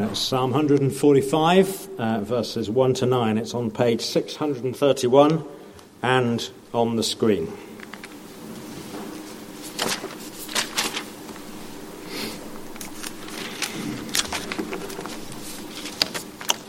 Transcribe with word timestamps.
Uh, 0.00 0.14
Psalm 0.14 0.52
145, 0.52 1.88
uh, 1.98 2.20
verses 2.20 2.70
1 2.70 2.94
to 2.94 3.04
9. 3.04 3.36
It's 3.36 3.52
on 3.52 3.70
page 3.70 4.00
631 4.00 5.44
and 6.02 6.50
on 6.72 6.96
the 6.96 7.02
screen. 7.02 7.48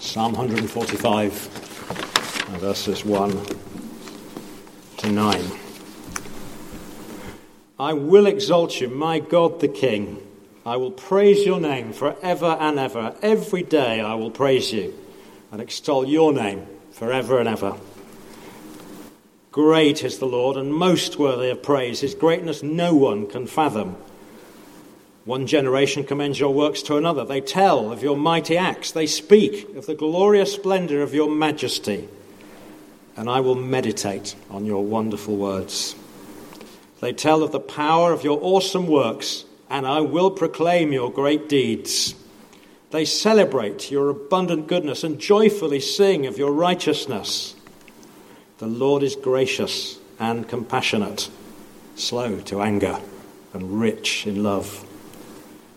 Psalm 0.02 0.34
145, 0.34 1.34
verses 2.60 3.06
1 3.06 3.46
to 4.98 5.10
9. 5.10 5.42
I 7.80 7.94
will 7.94 8.28
exalt 8.28 8.82
you, 8.82 8.90
my 8.90 9.20
God 9.20 9.62
the 9.62 9.70
King. 9.70 10.31
I 10.66 10.78
will 10.78 10.92
praise 10.92 11.46
your 11.46 11.60
name 11.60 11.92
forever 11.92 12.58
and 12.60 12.78
ever. 12.78 13.16
Every 13.22 13.64
day 13.64 14.00
I 14.00 14.14
will 14.14 14.32
praise 14.32 14.72
you 14.72 14.94
and 15.52 15.60
extol 15.60 16.08
your 16.08 16.32
name 16.32 16.68
forever 16.92 17.40
and 17.40 17.50
ever. 17.50 17.76
Great 19.52 20.04
is 20.04 20.20
the 20.20 20.28
Lord 20.28 20.56
and 20.58 20.74
most 20.74 21.18
worthy 21.18 21.50
of 21.50 21.64
praise. 21.64 22.00
His 22.00 22.16
greatness 22.16 22.64
no 22.64 22.94
one 22.94 23.28
can 23.28 23.48
fathom. 23.48 23.98
One 25.26 25.46
generation 25.46 26.04
commends 26.04 26.40
your 26.40 26.54
works 26.54 26.82
to 26.84 26.96
another. 26.96 27.26
They 27.26 27.42
tell 27.42 27.92
of 27.92 28.02
your 28.02 28.16
mighty 28.16 28.56
acts. 28.56 28.92
They 28.92 29.08
speak 29.08 29.76
of 29.76 29.88
the 29.88 29.96
glorious 29.96 30.54
splendor 30.54 31.02
of 31.02 31.14
your 31.14 31.30
majesty. 31.30 32.08
And 33.18 33.30
I 33.30 33.40
will 33.40 33.56
meditate 33.56 34.36
on 34.50 34.66
your 34.66 34.84
wonderful 34.86 35.36
words. 35.36 35.96
They 37.02 37.14
tell 37.14 37.44
of 37.44 37.52
the 37.52 37.60
power 37.60 38.14
of 38.14 38.24
your 38.24 38.40
awesome 38.42 38.88
works, 38.88 39.46
and 39.72 39.88
I 39.88 40.02
will 40.02 40.30
proclaim 40.30 40.92
your 40.92 41.10
great 41.10 41.48
deeds. 41.48 42.14
They 42.92 43.06
celebrate 43.06 43.90
your 43.90 44.10
abundant 44.10 44.68
goodness 44.68 45.06
and 45.06 45.18
joyfully 45.18 45.80
sing 45.80 46.26
of 46.26 46.38
your 46.38 46.52
righteousness. 46.52 47.56
The 48.58 48.68
Lord 48.68 49.02
is 49.02 49.16
gracious 49.16 49.98
and 50.20 50.48
compassionate, 50.48 51.30
slow 51.96 52.42
to 52.42 52.62
anger, 52.62 53.00
and 53.54 53.80
rich 53.80 54.28
in 54.28 54.44
love. 54.44 54.86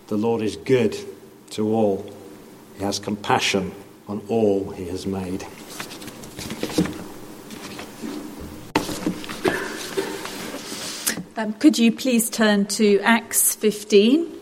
The 0.08 0.18
Lord 0.18 0.42
is 0.42 0.56
good 0.56 0.98
to 1.50 1.72
all. 1.72 2.12
He 2.76 2.82
has 2.82 2.98
compassion 2.98 3.72
on 4.08 4.22
all 4.28 4.70
he 4.70 4.88
has 4.88 5.06
made. 5.06 5.46
Um, 11.36 11.52
could 11.54 11.80
you 11.80 11.90
please 11.90 12.30
turn 12.30 12.66
to 12.66 13.00
Acts 13.00 13.56
15, 13.56 14.32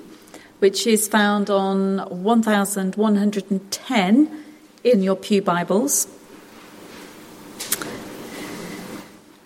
which 0.59 0.87
is 0.87 1.09
found 1.09 1.49
on 1.49 1.97
1110 1.97 4.45
in 4.85 5.03
your 5.03 5.17
Pew 5.17 5.41
Bibles? 5.41 6.07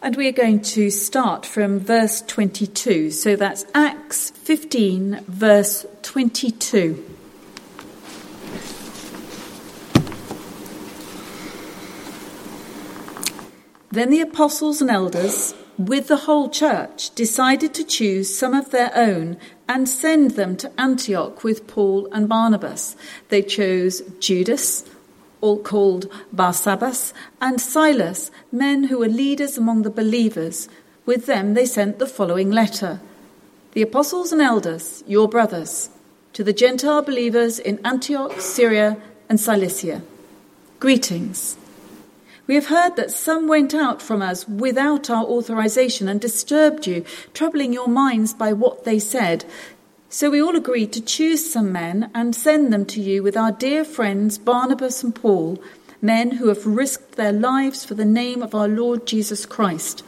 And 0.03 0.17
we 0.17 0.27
are 0.27 0.33
going 0.33 0.61
to 0.63 0.91
start 0.91 1.47
from 1.47 1.79
verse 1.79 2.21
22. 2.23 3.13
So 3.13 3.37
that's 3.37 3.65
Acts 3.77 4.31
15, 4.31 5.21
verse 5.29 5.87
22. 6.03 7.11
Then 13.93 14.11
the 14.11 14.21
apostles 14.21 14.81
and 14.81 14.91
elders, 14.91 15.55
with 15.79 16.09
the 16.09 16.25
whole 16.29 16.49
church, 16.49 17.15
decided 17.15 17.75
to 17.75 17.85
choose 17.85 18.37
some 18.37 18.55
of 18.55 18.71
their 18.71 18.91
own 18.95 19.37
and 19.69 19.89
send 19.89 20.33
them 20.33 20.57
to 20.57 20.73
Antioch 20.81 21.43
with 21.45 21.67
Paul 21.67 22.09
and 22.13 22.29
Barnabas. 22.29 22.97
They 23.29 23.43
chose 23.43 24.01
Judas 24.21 24.85
all 25.41 25.59
called 25.59 26.11
Barsabbas, 26.35 27.13
and 27.41 27.61
Silas, 27.61 28.31
men 28.51 28.85
who 28.85 28.99
were 28.99 29.09
leaders 29.09 29.59
among 29.59 29.83
the 29.83 29.91
believers. 29.91 30.69
With 31.05 31.27
them 31.27 31.55
they 31.55 31.67
sent 31.67 31.99
the 31.99 32.07
following 32.07 32.51
letter 32.51 33.01
The 33.73 33.83
apostles 33.83 34.33
and 34.33 34.41
elders, 34.41 35.05
your 35.07 35.29
brothers, 35.29 35.91
to 36.33 36.43
the 36.43 36.53
Gentile 36.53 37.03
believers 37.03 37.59
in 37.59 37.85
Antioch, 37.85 38.41
Syria, 38.41 38.97
and 39.29 39.39
Cilicia. 39.39 40.03
Greetings. 40.81 41.57
We 42.47 42.55
have 42.55 42.67
heard 42.67 42.95
that 42.97 43.11
some 43.11 43.49
went 43.49 43.75
out 43.75 44.01
from 44.01 44.23
us 44.23 44.47
without 44.49 45.11
our 45.11 45.25
authorization 45.25 46.09
and 46.09 46.21
disturbed 46.21 46.87
you, 46.87 47.05
troubling 47.35 47.73
your 47.73 47.89
minds 47.89 48.33
by 48.33 48.53
what 48.53 48.85
they 48.85 49.01
said. 49.01 49.45
So 50.09 50.31
we 50.31 50.41
all 50.41 50.55
agreed 50.55 50.93
to 50.93 51.01
choose 51.01 51.51
some 51.51 51.73
men 51.73 52.11
and 52.15 52.35
send 52.35 52.73
them 52.73 52.87
to 52.87 53.01
you 53.01 53.23
with 53.23 53.37
our 53.37 53.51
dear 53.51 53.85
friends 53.85 54.39
Barnabas 54.39 55.03
and 55.03 55.15
Paul, 55.15 55.61
men 56.01 56.33
who 56.33 56.47
have 56.49 56.65
risked 56.67 57.17
their 57.17 57.33
lives 57.33 57.85
for 57.85 57.95
the 57.95 58.05
name 58.05 58.43
of 58.43 58.55
our 58.55 58.69
Lord 58.69 59.07
Jesus 59.07 59.45
Christ. 59.45 60.05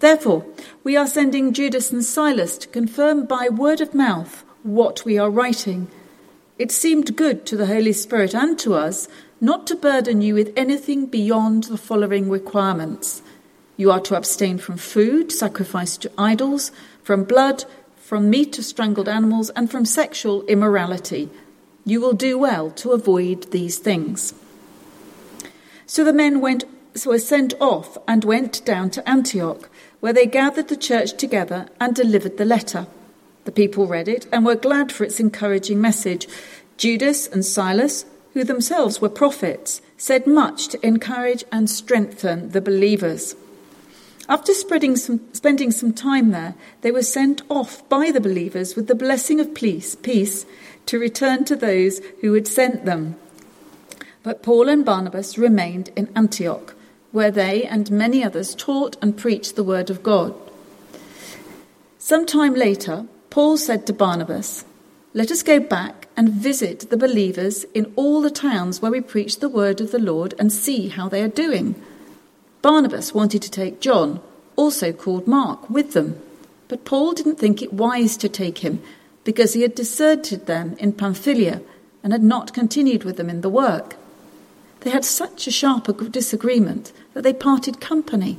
Therefore, 0.00 0.44
we 0.84 0.96
are 0.96 1.06
sending 1.06 1.54
Judas 1.54 1.90
and 1.90 2.04
Silas 2.04 2.58
to 2.58 2.68
confirm 2.68 3.24
by 3.24 3.48
word 3.48 3.80
of 3.80 3.94
mouth 3.94 4.44
what 4.62 5.04
we 5.06 5.18
are 5.18 5.30
writing. 5.30 5.88
It 6.58 6.70
seemed 6.70 7.16
good 7.16 7.46
to 7.46 7.56
the 7.56 7.66
Holy 7.66 7.94
Spirit 7.94 8.34
and 8.34 8.58
to 8.58 8.74
us 8.74 9.08
not 9.40 9.66
to 9.66 9.74
burden 9.74 10.20
you 10.20 10.34
with 10.34 10.52
anything 10.56 11.06
beyond 11.06 11.64
the 11.64 11.78
following 11.78 12.28
requirements. 12.28 13.22
You 13.76 13.90
are 13.90 14.00
to 14.00 14.16
abstain 14.16 14.58
from 14.58 14.76
food 14.76 15.32
sacrificed 15.32 16.02
to 16.02 16.12
idols, 16.18 16.70
from 17.02 17.24
blood, 17.24 17.64
from 17.96 18.28
meat 18.28 18.58
of 18.58 18.64
strangled 18.64 19.08
animals, 19.08 19.48
and 19.50 19.70
from 19.70 19.86
sexual 19.86 20.42
immorality. 20.44 21.30
You 21.86 22.00
will 22.00 22.12
do 22.12 22.36
well 22.36 22.70
to 22.72 22.92
avoid 22.92 23.50
these 23.50 23.78
things. 23.78 24.34
So 25.86 26.04
the 26.04 26.12
men 26.12 26.40
went, 26.40 26.64
so 26.94 27.10
were 27.10 27.18
sent 27.18 27.54
off 27.60 27.96
and 28.06 28.24
went 28.24 28.64
down 28.66 28.90
to 28.90 29.08
Antioch, 29.08 29.70
where 30.00 30.12
they 30.12 30.26
gathered 30.26 30.68
the 30.68 30.76
church 30.76 31.16
together 31.16 31.68
and 31.80 31.94
delivered 31.94 32.36
the 32.36 32.44
letter. 32.44 32.86
The 33.44 33.52
people 33.52 33.86
read 33.86 34.06
it 34.06 34.26
and 34.30 34.44
were 34.44 34.54
glad 34.54 34.92
for 34.92 35.04
its 35.04 35.18
encouraging 35.18 35.80
message. 35.80 36.28
Judas 36.76 37.26
and 37.26 37.44
Silas, 37.44 38.04
who 38.34 38.44
themselves 38.44 39.00
were 39.00 39.08
prophets, 39.08 39.80
said 39.96 40.26
much 40.26 40.68
to 40.68 40.86
encourage 40.86 41.44
and 41.50 41.68
strengthen 41.68 42.50
the 42.50 42.60
believers. 42.60 43.34
After 44.28 44.54
some, 44.54 45.20
spending 45.32 45.72
some 45.72 45.92
time 45.92 46.30
there, 46.30 46.54
they 46.82 46.92
were 46.92 47.02
sent 47.02 47.42
off 47.48 47.86
by 47.88 48.12
the 48.12 48.20
believers 48.20 48.76
with 48.76 48.86
the 48.86 48.94
blessing 48.94 49.40
of 49.40 49.54
peace, 49.54 49.96
peace 49.96 50.46
to 50.86 51.00
return 51.00 51.44
to 51.46 51.56
those 51.56 52.00
who 52.20 52.32
had 52.34 52.46
sent 52.46 52.84
them. 52.84 53.16
But 54.22 54.42
Paul 54.42 54.68
and 54.68 54.84
Barnabas 54.84 55.36
remained 55.36 55.90
in 55.96 56.08
Antioch, 56.14 56.74
where 57.10 57.30
they 57.30 57.64
and 57.64 57.90
many 57.90 58.22
others 58.22 58.54
taught 58.54 58.96
and 59.02 59.16
preached 59.16 59.56
the 59.56 59.64
word 59.64 59.90
of 59.90 60.02
God. 60.02 60.34
Some 61.98 62.24
time 62.24 62.54
later, 62.54 63.06
Paul 63.30 63.56
said 63.56 63.86
to 63.86 63.92
Barnabas, 63.92 64.64
Let 65.12 65.30
us 65.30 65.42
go 65.42 65.58
back 65.58 66.06
and 66.20 66.28
visit 66.28 66.90
the 66.90 66.98
believers 66.98 67.64
in 67.72 67.90
all 67.96 68.20
the 68.20 68.30
towns 68.30 68.82
where 68.82 68.90
we 68.90 69.00
preach 69.00 69.38
the 69.38 69.48
word 69.48 69.80
of 69.80 69.90
the 69.90 69.98
Lord 69.98 70.34
and 70.38 70.52
see 70.52 70.88
how 70.88 71.08
they 71.08 71.22
are 71.22 71.28
doing. 71.28 71.74
Barnabas 72.60 73.14
wanted 73.14 73.40
to 73.40 73.50
take 73.50 73.80
John, 73.80 74.20
also 74.54 74.92
called 74.92 75.26
Mark, 75.26 75.70
with 75.70 75.94
them, 75.94 76.20
but 76.68 76.84
Paul 76.84 77.14
didn't 77.14 77.36
think 77.36 77.62
it 77.62 77.72
wise 77.72 78.18
to 78.18 78.28
take 78.28 78.58
him 78.58 78.82
because 79.24 79.54
he 79.54 79.62
had 79.62 79.74
deserted 79.74 80.44
them 80.44 80.76
in 80.78 80.92
Pamphylia 80.92 81.62
and 82.02 82.12
had 82.12 82.22
not 82.22 82.52
continued 82.52 83.02
with 83.02 83.16
them 83.16 83.30
in 83.30 83.40
the 83.40 83.48
work. 83.48 83.96
They 84.80 84.90
had 84.90 85.06
such 85.06 85.46
a 85.46 85.50
sharp 85.50 85.86
disagreement 86.12 86.92
that 87.14 87.22
they 87.22 87.32
parted 87.32 87.80
company. 87.80 88.36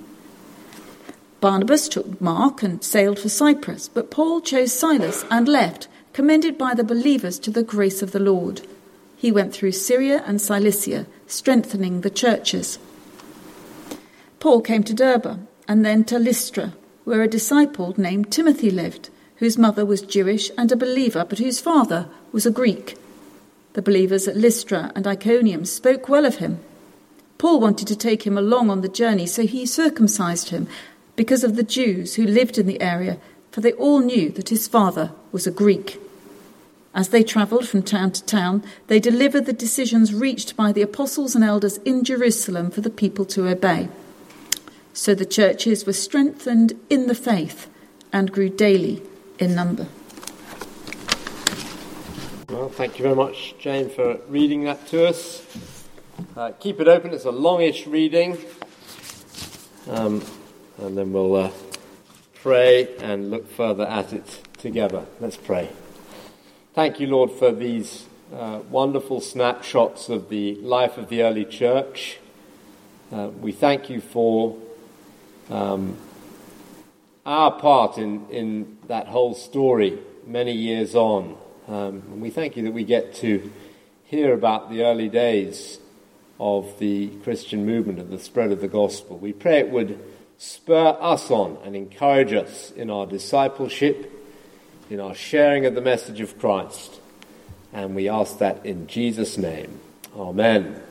Barnabas 1.39 1.89
took 1.89 2.21
Mark 2.21 2.61
and 2.61 2.83
sailed 2.83 3.17
for 3.17 3.29
Cyprus, 3.29 3.89
but 3.89 4.11
Paul 4.11 4.39
chose 4.39 4.71
Silas 4.71 5.25
and 5.31 5.47
left, 5.47 5.87
commended 6.13 6.57
by 6.57 6.73
the 6.73 6.83
believers 6.83 7.39
to 7.39 7.51
the 7.51 7.63
grace 7.63 8.01
of 8.01 8.11
the 8.11 8.19
Lord. 8.19 8.61
He 9.15 9.31
went 9.31 9.53
through 9.53 9.73
Syria 9.73 10.23
and 10.25 10.41
Cilicia, 10.41 11.05
strengthening 11.27 12.01
the 12.01 12.09
churches. 12.09 12.79
Paul 14.39 14.61
came 14.61 14.83
to 14.83 14.93
Derbe 14.93 15.47
and 15.67 15.85
then 15.85 16.03
to 16.05 16.17
Lystra, 16.17 16.73
where 17.03 17.21
a 17.21 17.27
disciple 17.27 17.93
named 17.97 18.31
Timothy 18.31 18.71
lived, 18.71 19.09
whose 19.37 19.57
mother 19.57 19.85
was 19.85 20.01
Jewish 20.01 20.51
and 20.57 20.71
a 20.71 20.75
believer, 20.75 21.25
but 21.27 21.39
whose 21.39 21.59
father 21.59 22.07
was 22.31 22.45
a 22.45 22.51
Greek. 22.51 22.97
The 23.73 23.81
believers 23.81 24.27
at 24.27 24.35
Lystra 24.35 24.91
and 24.95 25.07
Iconium 25.07 25.65
spoke 25.65 26.09
well 26.09 26.25
of 26.25 26.37
him. 26.37 26.59
Paul 27.37 27.59
wanted 27.59 27.87
to 27.87 27.95
take 27.95 28.23
him 28.23 28.37
along 28.37 28.69
on 28.69 28.81
the 28.81 28.89
journey, 28.89 29.25
so 29.25 29.43
he 29.43 29.65
circumcised 29.65 30.49
him 30.49 30.67
because 31.15 31.43
of 31.43 31.55
the 31.55 31.63
Jews 31.63 32.15
who 32.15 32.25
lived 32.25 32.57
in 32.57 32.67
the 32.67 32.81
area, 32.81 33.17
for 33.51 33.61
they 33.61 33.73
all 33.73 33.99
knew 33.99 34.29
that 34.31 34.49
his 34.49 34.67
father 34.67 35.11
was 35.31 35.45
a 35.45 35.51
Greek. 35.51 35.99
As 36.93 37.09
they 37.09 37.23
travelled 37.23 37.67
from 37.67 37.83
town 37.83 38.11
to 38.11 38.23
town, 38.23 38.63
they 38.87 38.99
delivered 38.99 39.45
the 39.45 39.53
decisions 39.53 40.13
reached 40.13 40.57
by 40.57 40.71
the 40.71 40.81
apostles 40.81 41.35
and 41.35 41.43
elders 41.43 41.77
in 41.79 42.03
Jerusalem 42.03 42.69
for 42.69 42.81
the 42.81 42.89
people 42.89 43.23
to 43.25 43.47
obey. 43.47 43.87
So 44.93 45.15
the 45.15 45.25
churches 45.25 45.85
were 45.85 45.93
strengthened 45.93 46.73
in 46.89 47.07
the 47.07 47.15
faith 47.15 47.69
and 48.11 48.31
grew 48.31 48.49
daily 48.49 49.01
in 49.39 49.55
number. 49.55 49.87
Well, 52.49 52.67
thank 52.67 52.99
you 52.99 53.03
very 53.03 53.15
much, 53.15 53.55
Jane, 53.57 53.89
for 53.89 54.19
reading 54.27 54.65
that 54.65 54.85
to 54.87 55.07
us. 55.07 55.45
Uh, 56.35 56.51
keep 56.51 56.81
it 56.81 56.89
open, 56.89 57.13
it's 57.13 57.23
a 57.23 57.31
longish 57.31 57.87
reading. 57.87 58.37
Um, 59.87 60.21
and 60.77 60.97
then 60.97 61.13
we'll 61.13 61.35
uh, 61.35 61.51
pray 62.41 62.87
and 62.97 63.29
look 63.29 63.47
further 63.51 63.85
at 63.85 64.11
it 64.11 64.41
together. 64.57 65.05
Let's 65.19 65.37
pray. 65.37 65.69
Thank 66.73 66.99
you, 66.99 67.05
Lord, 67.05 67.29
for 67.29 67.51
these 67.51 68.07
uh, 68.33 68.61
wonderful 68.67 69.21
snapshots 69.21 70.09
of 70.09 70.29
the 70.29 70.55
life 70.55 70.97
of 70.97 71.09
the 71.09 71.21
early 71.21 71.45
church. 71.45 72.17
Uh, 73.11 73.27
we 73.27 73.51
thank 73.51 73.91
you 73.91 74.01
for 74.01 74.57
um, 75.51 75.97
our 77.27 77.51
part 77.59 77.99
in, 77.99 78.27
in 78.29 78.79
that 78.87 79.07
whole 79.07 79.35
story 79.35 79.99
many 80.25 80.53
years 80.53 80.95
on. 80.95 81.37
Um, 81.67 82.01
and 82.11 82.21
we 82.23 82.31
thank 82.31 82.57
you 82.57 82.63
that 82.63 82.73
we 82.73 82.83
get 82.83 83.13
to 83.15 83.51
hear 84.05 84.33
about 84.33 84.71
the 84.71 84.83
early 84.83 85.09
days 85.09 85.77
of 86.39 86.79
the 86.79 87.09
Christian 87.23 87.67
movement 87.67 87.99
and 87.99 88.09
the 88.09 88.17
spread 88.17 88.51
of 88.51 88.61
the 88.61 88.67
gospel. 88.67 89.19
We 89.19 89.31
pray 89.31 89.59
it 89.59 89.69
would 89.69 89.99
spur 90.41 90.97
us 90.99 91.29
on 91.29 91.55
and 91.63 91.75
encourage 91.75 92.33
us 92.33 92.71
in 92.71 92.89
our 92.89 93.05
discipleship, 93.05 94.11
in 94.89 94.99
our 94.99 95.13
sharing 95.13 95.67
of 95.67 95.75
the 95.75 95.81
message 95.81 96.19
of 96.19 96.39
Christ. 96.39 96.99
And 97.71 97.95
we 97.95 98.09
ask 98.09 98.39
that 98.39 98.65
in 98.65 98.87
Jesus' 98.87 99.37
name. 99.37 99.79
Amen. 100.17 100.81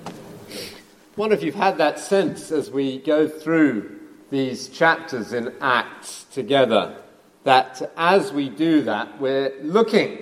Wonder 1.16 1.34
if 1.34 1.42
you've 1.42 1.56
had 1.56 1.78
that 1.78 1.98
sense 1.98 2.52
as 2.52 2.70
we 2.70 2.98
go 3.00 3.28
through 3.28 3.98
these 4.30 4.68
chapters 4.68 5.32
in 5.32 5.52
Acts 5.60 6.26
together 6.32 6.96
that 7.42 7.90
as 7.96 8.32
we 8.32 8.50
do 8.50 8.82
that, 8.82 9.20
we're 9.20 9.52
looking 9.62 10.18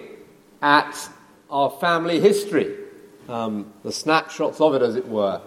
at 0.63 1.07
our 1.51 1.71
family 1.73 2.19
history, 2.19 2.75
um, 3.29 3.75
the 3.83 3.93
snapshots 3.93 4.59
of 4.59 4.75
it, 4.75 4.81
as 4.81 4.97
it 4.97 5.07
were, 5.07 5.43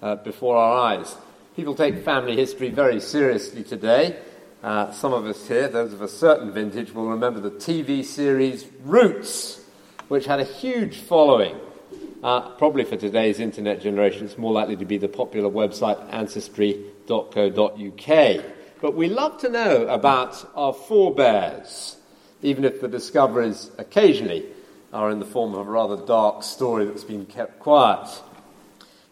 uh, 0.00 0.16
before 0.16 0.56
our 0.56 0.94
eyes. 0.94 1.14
People 1.56 1.74
take 1.74 2.04
family 2.04 2.36
history 2.36 2.68
very 2.68 3.00
seriously 3.00 3.64
today. 3.64 4.18
Uh, 4.62 4.92
some 4.92 5.14
of 5.14 5.24
us 5.24 5.48
here, 5.48 5.68
those 5.68 5.94
of 5.94 6.02
a 6.02 6.08
certain 6.08 6.52
vintage, 6.52 6.92
will 6.92 7.08
remember 7.08 7.40
the 7.40 7.50
TV 7.50 8.04
series 8.04 8.66
Roots 8.84 9.62
which 10.08 10.26
had 10.26 10.38
a 10.38 10.44
huge 10.44 10.98
following. 10.98 11.56
Uh, 12.22 12.50
probably 12.56 12.84
for 12.84 12.98
today's 12.98 13.40
internet 13.40 13.80
generation, 13.80 14.26
it's 14.26 14.36
more 14.36 14.52
likely 14.52 14.76
to 14.76 14.84
be 14.84 14.98
the 14.98 15.08
popular 15.08 15.48
website 15.48 15.98
ancestry.co.uk. 16.12 18.44
But 18.82 18.94
we 18.94 19.08
love 19.08 19.40
to 19.40 19.48
know 19.48 19.86
about 19.86 20.46
our 20.54 20.74
forebears, 20.74 21.96
even 22.42 22.66
if 22.66 22.82
the 22.82 22.88
discoveries 22.88 23.70
occasionally 23.78 24.44
are 24.92 25.10
in 25.10 25.20
the 25.20 25.24
form 25.24 25.54
of 25.54 25.66
a 25.66 25.70
rather 25.70 25.96
dark 26.04 26.42
story 26.42 26.84
that's 26.84 27.04
been 27.04 27.24
kept 27.24 27.60
quiet. 27.60 28.10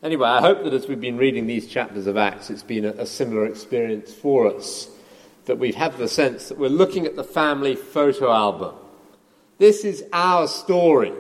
Anyway, 0.05 0.29
I 0.29 0.41
hope 0.41 0.63
that 0.63 0.75
as 0.75 0.87
we've 0.87 1.01
been 1.01 1.17
reading 1.17 1.49
these 1.49 1.67
chapters 1.67 2.07
of 2.07 2.17
Acts, 2.17 2.51
it's 2.51 2.63
been 2.63 2.85
a, 2.85 2.91
a 2.91 3.07
similar 3.07 3.47
experience 3.47 4.13
for 4.13 4.55
us. 4.55 4.89
That 5.47 5.59
we've 5.59 5.75
had 5.75 5.97
the 5.99 6.09
sense 6.09 6.49
that 6.49 6.59
we're 6.59 6.69
looking 6.69 7.07
at 7.07 7.17
the 7.17 7.25
family 7.25 7.75
photo 7.75 8.33
album 8.33 8.75
this 9.59 9.85
is 9.85 10.05
our 10.13 10.49
story 10.49 11.13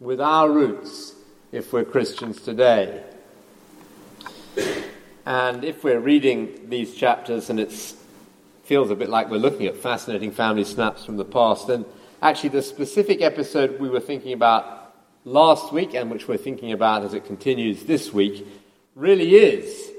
with 0.00 0.18
our 0.18 0.50
roots 0.50 1.14
if 1.52 1.74
we're 1.74 1.84
Christians 1.84 2.40
today. 2.40 3.04
And 5.26 5.62
if 5.62 5.84
we're 5.84 6.00
reading 6.00 6.70
these 6.70 6.94
chapters 6.94 7.50
and 7.50 7.60
it 7.60 7.70
feels 8.64 8.90
a 8.90 8.96
bit 8.96 9.10
like 9.10 9.30
we're 9.30 9.36
looking 9.36 9.66
at 9.66 9.76
fascinating 9.76 10.32
family 10.32 10.64
snaps 10.64 11.04
from 11.04 11.18
the 11.18 11.24
past, 11.24 11.66
then 11.66 11.84
actually 12.22 12.48
the 12.48 12.62
specific 12.62 13.20
episode 13.20 13.78
we 13.78 13.90
were 13.90 14.00
thinking 14.00 14.32
about 14.32 14.79
last 15.24 15.72
week 15.72 15.94
and 15.94 16.10
which 16.10 16.28
we're 16.28 16.36
thinking 16.36 16.72
about 16.72 17.04
as 17.04 17.14
it 17.14 17.24
continues 17.24 17.84
this 17.84 18.12
week 18.12 18.46
really 18.94 19.36
is 19.36 19.90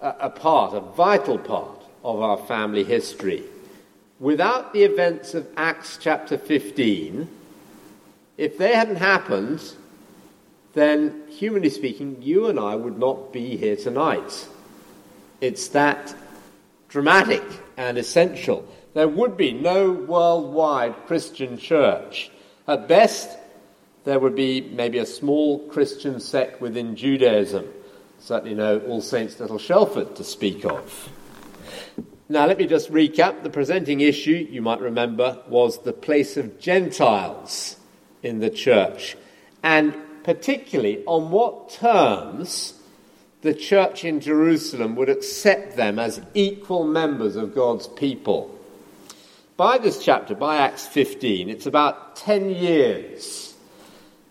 a, 0.00 0.14
a 0.20 0.30
part, 0.30 0.74
a 0.74 0.80
vital 0.80 1.38
part 1.38 1.82
of 2.04 2.20
our 2.20 2.36
family 2.36 2.84
history 2.84 3.44
without 4.22 4.72
the 4.72 4.84
events 4.84 5.34
of 5.34 5.44
Acts 5.56 5.98
chapter 6.00 6.38
15, 6.38 7.28
if 8.38 8.56
they 8.56 8.72
hadn't 8.72 8.96
happened, 8.96 9.60
then, 10.74 11.24
humanly 11.28 11.68
speaking, 11.68 12.22
you 12.22 12.46
and 12.46 12.58
I 12.58 12.76
would 12.76 12.98
not 12.98 13.32
be 13.32 13.56
here 13.56 13.74
tonight. 13.74 14.48
It's 15.40 15.68
that 15.68 16.14
dramatic 16.88 17.42
and 17.76 17.98
essential. 17.98 18.64
There 18.94 19.08
would 19.08 19.36
be 19.36 19.52
no 19.52 19.90
worldwide 19.90 20.94
Christian 21.06 21.58
church. 21.58 22.30
At 22.68 22.86
best, 22.86 23.28
there 24.04 24.18
would 24.18 24.34
be 24.34 24.60
maybe 24.60 24.98
a 24.98 25.06
small 25.06 25.60
Christian 25.68 26.20
sect 26.20 26.60
within 26.60 26.96
Judaism. 26.96 27.66
Certainly 28.18 28.54
no 28.54 28.78
All 28.80 29.00
Saints 29.00 29.38
Little 29.38 29.58
Shelford 29.58 30.16
to 30.16 30.24
speak 30.24 30.64
of. 30.64 31.10
Now, 32.28 32.46
let 32.46 32.58
me 32.58 32.66
just 32.66 32.90
recap. 32.90 33.42
The 33.42 33.50
presenting 33.50 34.00
issue, 34.00 34.46
you 34.50 34.62
might 34.62 34.80
remember, 34.80 35.42
was 35.48 35.82
the 35.82 35.92
place 35.92 36.36
of 36.36 36.58
Gentiles 36.58 37.76
in 38.22 38.38
the 38.40 38.50
church, 38.50 39.16
and 39.62 39.94
particularly 40.22 41.04
on 41.04 41.30
what 41.30 41.70
terms 41.70 42.74
the 43.42 43.52
church 43.52 44.04
in 44.04 44.20
Jerusalem 44.20 44.94
would 44.96 45.08
accept 45.08 45.76
them 45.76 45.98
as 45.98 46.20
equal 46.32 46.84
members 46.84 47.34
of 47.36 47.54
God's 47.54 47.88
people. 47.88 48.56
By 49.56 49.78
this 49.78 50.02
chapter, 50.02 50.34
by 50.34 50.56
Acts 50.56 50.86
15, 50.86 51.50
it's 51.50 51.66
about 51.66 52.16
10 52.16 52.50
years 52.50 53.51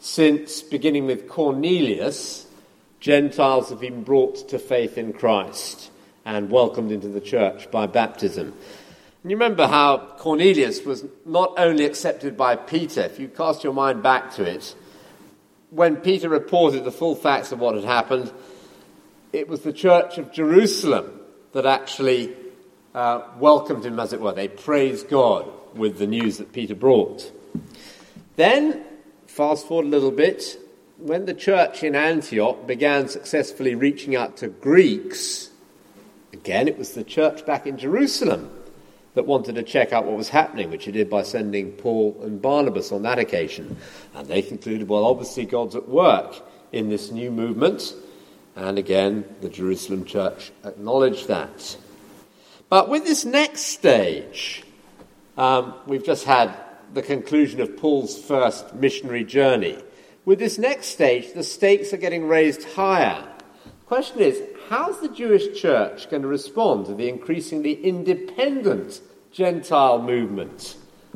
since, 0.02 0.64
beginning 0.64 1.06
with 1.06 1.30
Cornelius, 1.30 2.48
Gentiles 3.00 3.70
have 3.70 3.80
been 3.80 4.04
brought 4.04 4.50
to 4.50 4.58
faith 4.58 4.98
in 4.98 5.14
Christ 5.14 5.92
and 6.26 6.50
welcomed 6.50 6.92
into 6.92 7.08
the 7.08 7.22
church 7.22 7.70
by 7.70 7.86
baptism. 7.86 8.48
And 9.22 9.32
you 9.32 9.38
remember 9.38 9.68
how 9.68 10.00
Cornelius 10.18 10.84
was 10.84 11.06
not 11.24 11.54
only 11.58 11.86
accepted 11.86 12.36
by 12.36 12.56
Peter, 12.56 13.02
if 13.02 13.20
you 13.20 13.28
cast 13.28 13.64
your 13.64 13.74
mind 13.74 14.02
back 14.02 14.34
to 14.36 14.44
it, 14.44 14.74
when 15.70 15.98
Peter 15.98 16.30
reported 16.30 16.84
the 16.84 16.92
full 16.92 17.14
facts 17.14 17.52
of 17.52 17.60
what 17.60 17.76
had 17.76 17.84
happened, 17.84 18.34
it 19.32 19.48
was 19.48 19.62
the 19.62 19.72
church 19.72 20.18
of 20.18 20.34
Jerusalem 20.34 21.12
that 21.52 21.68
actually 21.68 22.36
uh, 22.96 23.22
welcomed 23.38 23.86
him, 23.86 24.00
as 24.00 24.14
it 24.14 24.20
were. 24.20 24.34
They 24.34 24.48
praised 24.48 25.10
God 25.10 25.48
with 25.76 26.00
the 26.00 26.08
news 26.08 26.40
that 26.40 26.54
Peter 26.54 26.76
brought. 26.76 27.32
Then, 28.36 28.84
fast 29.32 29.68
forward 29.68 29.86
a 29.86 29.90
little 29.90 30.12
bit, 30.12 30.60
when 30.98 31.26
the 31.26 31.34
church 31.34 31.84
in 31.84 31.96
Antioch 31.96 32.68
began 32.68 33.08
successfully 33.08 33.76
reaching 33.76 34.16
out 34.16 34.38
to 34.38 34.48
Greeks, 34.48 35.52
Again, 36.34 36.68
it 36.68 36.78
was 36.78 36.94
the 36.94 37.04
church 37.04 37.46
back 37.46 37.68
in 37.68 37.78
Jerusalem 37.78 38.50
that 39.14 39.26
wanted 39.26 39.56
to 39.56 39.64
check 39.64 39.92
out 39.92 40.06
what 40.06 40.16
was 40.16 40.30
happening, 40.30 40.70
which 40.70 40.88
it 40.88 40.94
did 40.94 41.10
by 41.10 41.24
sending 41.24 41.74
Paul 41.74 42.18
and 42.24 42.42
Barnabas 42.42 42.92
on 42.92 43.02
that 43.02 43.20
occasion. 43.20 43.76
And 44.16 44.28
they 44.28 44.42
concluded, 44.42 44.88
well, 44.88 45.06
obviously 45.06 45.46
God's 45.46 45.76
at 45.76 45.90
work 45.90 46.36
in 46.72 46.90
this 46.90 47.12
new 47.12 47.30
movement. 47.32 47.94
And 48.56 48.78
again, 48.78 49.26
the 49.42 49.50
Jerusalem 49.50 50.06
church 50.06 50.52
acknowledged 50.64 51.28
that. 51.28 51.78
But 52.70 52.88
with 52.88 53.04
this 53.04 53.26
next 53.26 53.64
stage, 53.64 54.64
um, 55.38 55.74
we've 55.86 56.06
just 56.06 56.24
had 56.24 56.56
the 56.94 57.02
conclusion 57.02 57.62
of 57.62 57.78
Paul's 57.78 58.22
first 58.22 58.74
missionary 58.76 59.24
journey. 59.24 59.78
With 60.26 60.40
this 60.40 60.58
next 60.58 60.88
stage, 60.88 61.34
the 61.34 61.44
stakes 61.44 61.94
are 61.94 61.98
getting 61.98 62.28
raised 62.28 62.64
higher. 62.64 63.28
The 63.64 63.86
question 63.86 64.20
is, 64.20 64.42
how's 64.70 65.00
the 65.00 65.10
Jewish 65.10 65.60
church 65.60 66.10
going 66.10 66.22
to 66.22 66.28
respond 66.28 66.86
to 66.86 66.94
the 66.94 67.10
increasingly 67.10 67.74
independent 67.74 69.02
Gentile 69.32 70.02
movement 70.02 70.76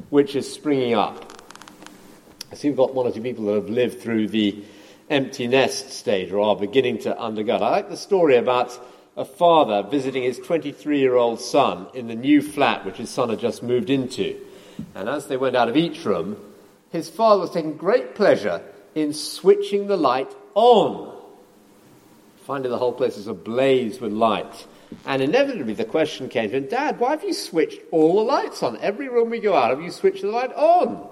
which 0.09 0.35
is 0.35 0.51
springing 0.51 0.93
up? 0.93 1.41
I 2.51 2.55
see 2.55 2.69
we've 2.69 2.77
got 2.77 2.93
one 2.93 3.07
or 3.07 3.11
two 3.11 3.21
people 3.21 3.45
that 3.45 3.55
have 3.55 3.69
lived 3.69 4.01
through 4.01 4.29
the 4.29 4.63
empty 5.09 5.47
nest 5.47 5.91
stage 5.91 6.31
or 6.31 6.41
are 6.41 6.55
beginning 6.55 6.97
to 6.97 7.19
undergo 7.19 7.57
I 7.57 7.69
like 7.69 7.89
the 7.89 7.97
story 7.97 8.37
about 8.37 8.79
a 9.15 9.23
father 9.23 9.87
visiting 9.87 10.23
his 10.23 10.39
23 10.39 10.99
year 10.99 11.15
old 11.15 11.39
son 11.39 11.87
in 11.93 12.07
the 12.07 12.15
new 12.15 12.41
flat 12.41 12.85
which 12.85 12.97
his 12.97 13.09
son 13.09 13.29
had 13.29 13.39
just 13.39 13.61
moved 13.61 13.89
into. 13.89 14.39
And 14.93 15.09
as 15.09 15.27
they 15.27 15.37
went 15.37 15.55
out 15.55 15.69
of 15.69 15.77
each 15.77 16.05
room, 16.05 16.37
his 16.91 17.09
father 17.09 17.41
was 17.41 17.51
taking 17.51 17.77
great 17.77 18.15
pleasure 18.15 18.61
in 18.93 19.13
switching 19.13 19.87
the 19.87 19.97
light 19.97 20.33
on 20.53 21.15
finding 22.45 22.71
the 22.71 22.77
whole 22.77 22.93
place 22.93 23.17
was 23.17 23.27
ablaze 23.27 23.99
with 23.99 24.13
light. 24.13 24.67
And 25.05 25.21
inevitably 25.21 25.73
the 25.73 25.85
question 25.85 26.29
came 26.29 26.51
to 26.51 26.57
him, 26.57 26.67
Dad, 26.67 26.99
why 26.99 27.11
have 27.11 27.23
you 27.23 27.33
switched 27.33 27.81
all 27.91 28.15
the 28.15 28.21
lights 28.21 28.61
on? 28.61 28.77
Every 28.77 29.09
room 29.09 29.31
we 29.31 29.39
go 29.39 29.55
out, 29.55 29.71
have 29.71 29.81
you 29.81 29.89
switched 29.89 30.21
the 30.21 30.29
light 30.29 30.53
on? 30.53 31.09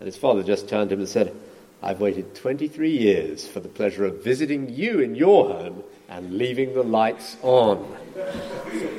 And 0.00 0.06
his 0.06 0.16
father 0.16 0.42
just 0.42 0.68
turned 0.68 0.88
to 0.88 0.94
him 0.94 1.00
and 1.00 1.08
said, 1.08 1.34
I've 1.82 2.00
waited 2.00 2.34
23 2.34 2.90
years 2.90 3.46
for 3.46 3.60
the 3.60 3.68
pleasure 3.68 4.06
of 4.06 4.24
visiting 4.24 4.70
you 4.70 5.00
in 5.00 5.14
your 5.14 5.48
home 5.48 5.84
and 6.08 6.38
leaving 6.38 6.74
the 6.74 6.82
lights 6.82 7.36
on. 7.42 7.86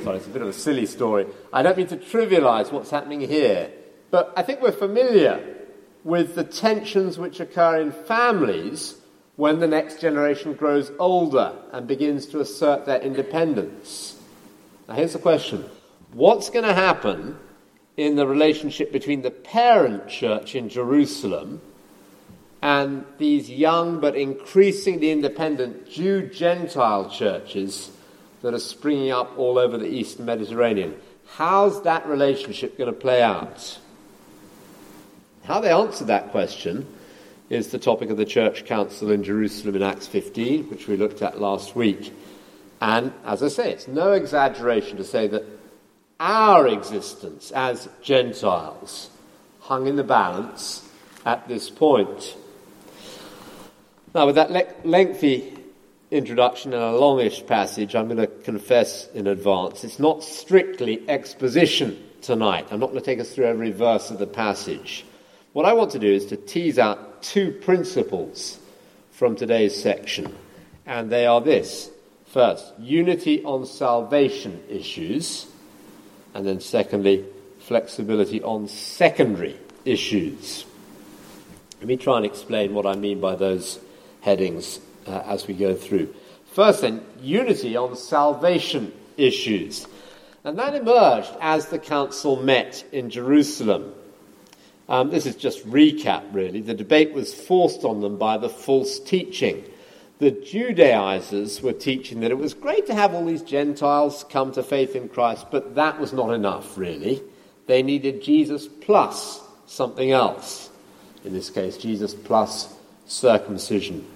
Sorry, 0.04 0.16
it's 0.16 0.26
a 0.26 0.30
bit 0.30 0.42
of 0.42 0.48
a 0.48 0.52
silly 0.52 0.86
story. 0.86 1.26
I 1.52 1.62
don't 1.62 1.76
mean 1.76 1.88
to 1.88 1.96
trivialize 1.96 2.72
what's 2.72 2.90
happening 2.90 3.20
here, 3.20 3.70
but 4.12 4.30
I 4.36 4.42
think 4.42 4.60
we're 4.60 4.72
familiar 4.72 5.42
with 6.04 6.34
the 6.34 6.44
tensions 6.44 7.18
which 7.18 7.40
occur 7.40 7.80
in 7.80 7.92
families 7.92 8.96
when 9.36 9.58
the 9.58 9.66
next 9.66 10.00
generation 10.00 10.52
grows 10.52 10.92
older 10.98 11.56
and 11.72 11.88
begins 11.88 12.26
to 12.26 12.40
assert 12.40 12.84
their 12.84 13.00
independence. 13.00 14.20
Now, 14.86 14.94
here's 14.94 15.14
the 15.14 15.18
question 15.18 15.64
What's 16.12 16.50
going 16.50 16.66
to 16.66 16.74
happen 16.74 17.38
in 17.96 18.16
the 18.16 18.26
relationship 18.26 18.92
between 18.92 19.22
the 19.22 19.30
parent 19.30 20.08
church 20.08 20.54
in 20.54 20.68
Jerusalem 20.68 21.62
and 22.60 23.06
these 23.16 23.48
young 23.48 23.98
but 23.98 24.14
increasingly 24.14 25.10
independent 25.10 25.88
Jew 25.88 26.28
Gentile 26.28 27.08
churches 27.08 27.90
that 28.42 28.52
are 28.52 28.58
springing 28.58 29.10
up 29.10 29.38
all 29.38 29.58
over 29.58 29.78
the 29.78 29.88
Eastern 29.88 30.26
Mediterranean? 30.26 30.96
How's 31.36 31.82
that 31.84 32.06
relationship 32.06 32.76
going 32.76 32.92
to 32.92 32.98
play 32.98 33.22
out? 33.22 33.78
How 35.44 35.60
they 35.60 35.72
answered 35.72 36.06
that 36.06 36.30
question 36.30 36.86
is 37.50 37.68
the 37.68 37.78
topic 37.78 38.10
of 38.10 38.16
the 38.16 38.24
church 38.24 38.64
council 38.64 39.10
in 39.10 39.24
Jerusalem 39.24 39.74
in 39.74 39.82
Acts 39.82 40.06
15, 40.06 40.70
which 40.70 40.86
we 40.86 40.96
looked 40.96 41.20
at 41.20 41.40
last 41.40 41.74
week. 41.74 42.14
And 42.80 43.12
as 43.24 43.42
I 43.42 43.48
say, 43.48 43.72
it's 43.72 43.88
no 43.88 44.12
exaggeration 44.12 44.96
to 44.98 45.04
say 45.04 45.26
that 45.28 45.44
our 46.20 46.68
existence 46.68 47.50
as 47.50 47.88
Gentiles 48.02 49.10
hung 49.60 49.88
in 49.88 49.96
the 49.96 50.04
balance 50.04 50.88
at 51.26 51.48
this 51.48 51.70
point. 51.70 52.36
Now, 54.14 54.26
with 54.26 54.36
that 54.36 54.52
le- 54.52 54.72
lengthy 54.84 55.58
introduction 56.12 56.72
and 56.72 56.82
a 56.82 56.92
longish 56.92 57.44
passage, 57.46 57.96
I'm 57.96 58.06
going 58.06 58.18
to 58.18 58.28
confess 58.28 59.08
in 59.08 59.26
advance 59.26 59.82
it's 59.82 59.98
not 59.98 60.22
strictly 60.22 61.08
exposition 61.08 62.00
tonight. 62.20 62.68
I'm 62.70 62.78
not 62.78 62.90
going 62.90 63.00
to 63.00 63.04
take 63.04 63.18
us 63.18 63.34
through 63.34 63.46
every 63.46 63.72
verse 63.72 64.10
of 64.10 64.18
the 64.18 64.26
passage. 64.26 65.04
What 65.52 65.66
I 65.66 65.74
want 65.74 65.90
to 65.90 65.98
do 65.98 66.10
is 66.10 66.26
to 66.26 66.36
tease 66.36 66.78
out 66.78 67.22
two 67.22 67.50
principles 67.50 68.58
from 69.10 69.36
today's 69.36 69.80
section, 69.80 70.34
and 70.86 71.10
they 71.10 71.26
are 71.26 71.42
this. 71.42 71.90
First, 72.26 72.72
unity 72.78 73.44
on 73.44 73.66
salvation 73.66 74.62
issues, 74.70 75.46
and 76.32 76.46
then 76.46 76.60
secondly, 76.60 77.26
flexibility 77.58 78.42
on 78.42 78.66
secondary 78.66 79.58
issues. 79.84 80.64
Let 81.80 81.86
me 81.86 81.98
try 81.98 82.16
and 82.16 82.24
explain 82.24 82.72
what 82.72 82.86
I 82.86 82.96
mean 82.96 83.20
by 83.20 83.36
those 83.36 83.78
headings 84.22 84.80
uh, 85.06 85.22
as 85.26 85.46
we 85.46 85.52
go 85.52 85.74
through. 85.74 86.14
First, 86.52 86.80
then, 86.80 87.04
unity 87.20 87.76
on 87.76 87.94
salvation 87.96 88.92
issues. 89.18 89.86
And 90.44 90.58
that 90.58 90.74
emerged 90.74 91.30
as 91.42 91.66
the 91.66 91.78
council 91.78 92.36
met 92.42 92.84
in 92.90 93.10
Jerusalem. 93.10 93.92
Um, 94.92 95.08
this 95.08 95.24
is 95.24 95.36
just 95.36 95.66
recap, 95.66 96.22
really. 96.32 96.60
The 96.60 96.74
debate 96.74 97.14
was 97.14 97.32
forced 97.32 97.82
on 97.82 98.02
them 98.02 98.18
by 98.18 98.36
the 98.36 98.50
false 98.50 99.00
teaching. 99.00 99.64
The 100.18 100.30
Judaizers 100.30 101.62
were 101.62 101.72
teaching 101.72 102.20
that 102.20 102.30
it 102.30 102.36
was 102.36 102.52
great 102.52 102.86
to 102.88 102.94
have 102.94 103.14
all 103.14 103.24
these 103.24 103.40
Gentiles 103.40 104.26
come 104.28 104.52
to 104.52 104.62
faith 104.62 104.94
in 104.94 105.08
Christ, 105.08 105.46
but 105.50 105.76
that 105.76 105.98
was 105.98 106.12
not 106.12 106.34
enough, 106.34 106.76
really. 106.76 107.22
They 107.66 107.82
needed 107.82 108.22
Jesus 108.22 108.68
plus 108.68 109.40
something 109.64 110.10
else. 110.10 110.68
In 111.24 111.32
this 111.32 111.48
case, 111.48 111.78
Jesus 111.78 112.12
plus 112.12 112.72
circumcision. 113.06 114.06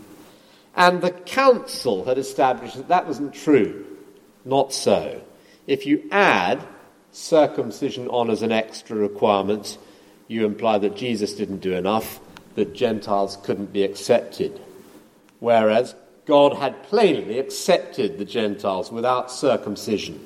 And 0.77 1.01
the 1.01 1.11
council 1.11 2.05
had 2.05 2.19
established 2.19 2.77
that 2.77 2.89
that 2.89 3.07
wasn't 3.07 3.33
true. 3.33 3.87
Not 4.45 4.75
so. 4.75 5.23
If 5.67 5.87
you 5.87 6.07
add 6.13 6.63
circumcision 7.13 8.09
on 8.09 8.29
as 8.29 8.43
an 8.43 8.53
extra 8.53 8.95
requirement, 8.95 9.79
you 10.29 10.45
imply 10.45 10.79
that 10.79 10.97
Jesus 10.97 11.35
didn't 11.35 11.59
do 11.59 11.73
enough, 11.75 12.21
that 12.55 12.75
Gentiles 12.75 13.39
couldn't 13.43 13.73
be 13.73 13.83
accepted. 13.83 14.61
Whereas 15.41 15.95
God 16.27 16.57
had 16.57 16.83
plainly 16.85 17.39
accepted 17.39 18.19
the 18.19 18.25
Gentiles 18.25 18.91
without 18.91 19.31
circumcision. 19.31 20.21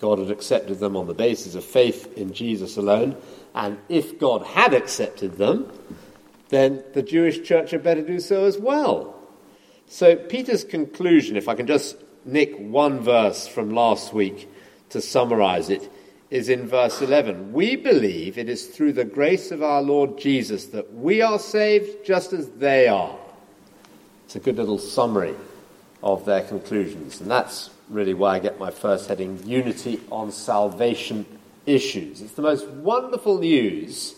God 0.00 0.18
had 0.18 0.30
accepted 0.30 0.80
them 0.80 0.96
on 0.96 1.06
the 1.06 1.14
basis 1.14 1.54
of 1.54 1.64
faith 1.64 2.12
in 2.18 2.32
Jesus 2.32 2.76
alone, 2.76 3.16
and 3.54 3.78
if 3.88 4.18
God 4.18 4.44
had 4.44 4.74
accepted 4.74 5.38
them, 5.38 5.70
then 6.48 6.82
the 6.92 7.02
Jewish 7.02 7.46
church 7.46 7.70
had 7.70 7.82
better 7.82 8.02
do 8.02 8.20
so 8.20 8.44
as 8.44 8.58
well. 8.58 9.14
So, 9.86 10.16
Peter's 10.16 10.64
conclusion, 10.64 11.36
if 11.36 11.48
I 11.48 11.54
can 11.54 11.66
just 11.66 11.96
nick 12.24 12.56
one 12.58 13.00
verse 13.00 13.46
from 13.46 13.70
last 13.70 14.12
week 14.12 14.48
to 14.90 15.00
summarize 15.00 15.70
it, 15.70 15.90
is 16.34 16.48
in 16.48 16.66
verse 16.66 17.00
11. 17.00 17.52
We 17.52 17.76
believe 17.76 18.38
it 18.38 18.48
is 18.48 18.66
through 18.66 18.94
the 18.94 19.04
grace 19.04 19.52
of 19.52 19.62
our 19.62 19.80
Lord 19.80 20.18
Jesus 20.18 20.66
that 20.66 20.92
we 20.92 21.22
are 21.22 21.38
saved 21.38 22.04
just 22.04 22.32
as 22.32 22.48
they 22.50 22.88
are. 22.88 23.16
It's 24.24 24.34
a 24.34 24.40
good 24.40 24.56
little 24.56 24.80
summary 24.80 25.36
of 26.02 26.24
their 26.24 26.42
conclusions. 26.42 27.20
And 27.20 27.30
that's 27.30 27.70
really 27.88 28.14
why 28.14 28.34
I 28.34 28.38
get 28.40 28.58
my 28.58 28.72
first 28.72 29.06
heading 29.06 29.46
Unity 29.46 30.00
on 30.10 30.32
Salvation 30.32 31.24
Issues. 31.66 32.20
It's 32.20 32.32
the 32.32 32.42
most 32.42 32.66
wonderful 32.66 33.38
news 33.38 34.16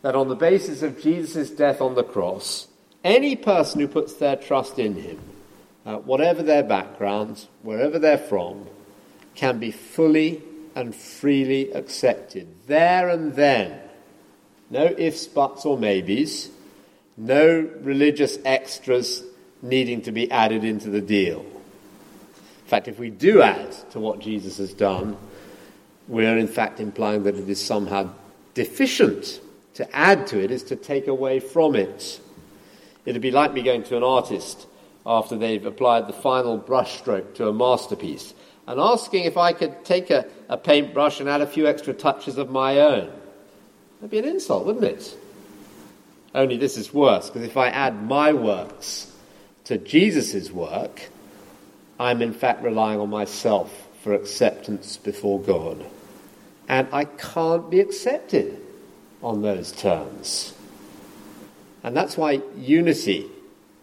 that 0.00 0.14
on 0.14 0.28
the 0.28 0.36
basis 0.36 0.80
of 0.80 0.98
Jesus' 1.02 1.50
death 1.50 1.82
on 1.82 1.96
the 1.96 2.02
cross, 2.02 2.66
any 3.04 3.36
person 3.36 3.82
who 3.82 3.88
puts 3.88 4.14
their 4.14 4.36
trust 4.36 4.78
in 4.78 4.94
him, 4.94 5.18
uh, 5.84 5.96
whatever 5.96 6.42
their 6.42 6.62
background, 6.62 7.44
wherever 7.60 7.98
they're 7.98 8.16
from, 8.16 8.66
can 9.34 9.58
be 9.58 9.70
fully 9.70 10.42
and 10.76 10.94
freely 10.94 11.72
accepted. 11.72 12.46
There 12.68 13.08
and 13.08 13.34
then. 13.34 13.80
No 14.70 14.84
ifs, 14.84 15.26
buts, 15.26 15.64
or 15.64 15.78
maybes. 15.78 16.50
No 17.16 17.68
religious 17.80 18.38
extras 18.44 19.24
needing 19.62 20.02
to 20.02 20.12
be 20.12 20.30
added 20.30 20.62
into 20.64 20.90
the 20.90 21.00
deal. 21.00 21.40
In 21.40 22.68
fact, 22.68 22.88
if 22.88 22.98
we 22.98 23.10
do 23.10 23.42
add 23.42 23.72
to 23.90 24.00
what 24.00 24.20
Jesus 24.20 24.58
has 24.58 24.74
done, 24.74 25.16
we're 26.08 26.36
in 26.36 26.48
fact 26.48 26.78
implying 26.78 27.22
that 27.22 27.36
it 27.36 27.48
is 27.48 27.60
somehow 27.60 28.10
deficient. 28.54 29.40
To 29.74 29.96
add 29.96 30.26
to 30.28 30.42
it 30.42 30.50
is 30.50 30.62
to 30.64 30.76
take 30.76 31.06
away 31.06 31.40
from 31.40 31.74
it. 31.74 32.20
It'd 33.04 33.22
be 33.22 33.30
like 33.30 33.52
me 33.54 33.62
going 33.62 33.84
to 33.84 33.96
an 33.96 34.02
artist 34.02 34.66
after 35.06 35.36
they've 35.36 35.64
applied 35.64 36.08
the 36.08 36.12
final 36.12 36.58
brushstroke 36.58 37.34
to 37.36 37.48
a 37.48 37.52
masterpiece 37.52 38.34
and 38.66 38.80
asking 38.80 39.24
if 39.24 39.36
I 39.36 39.52
could 39.52 39.84
take 39.84 40.10
a, 40.10 40.26
a 40.48 40.56
paintbrush 40.56 41.20
and 41.20 41.28
add 41.28 41.40
a 41.40 41.46
few 41.46 41.66
extra 41.66 41.92
touches 41.92 42.38
of 42.38 42.50
my 42.50 42.78
own. 42.78 43.10
That'd 44.00 44.10
be 44.10 44.18
an 44.18 44.24
insult, 44.24 44.66
wouldn't 44.66 44.84
it? 44.84 45.16
Only 46.34 46.56
this 46.56 46.76
is 46.76 46.92
worse, 46.92 47.30
because 47.30 47.44
if 47.44 47.56
I 47.56 47.68
add 47.68 48.06
my 48.06 48.32
works 48.32 49.12
to 49.64 49.78
Jesus' 49.78 50.50
work, 50.50 51.08
I'm 51.98 52.20
in 52.20 52.32
fact 52.32 52.62
relying 52.62 53.00
on 53.00 53.08
myself 53.08 53.88
for 54.02 54.12
acceptance 54.12 54.96
before 54.98 55.40
God. 55.40 55.84
And 56.68 56.88
I 56.92 57.04
can't 57.04 57.70
be 57.70 57.80
accepted 57.80 58.60
on 59.22 59.42
those 59.42 59.72
terms. 59.72 60.52
And 61.82 61.96
that's 61.96 62.16
why 62.16 62.42
unity 62.56 63.26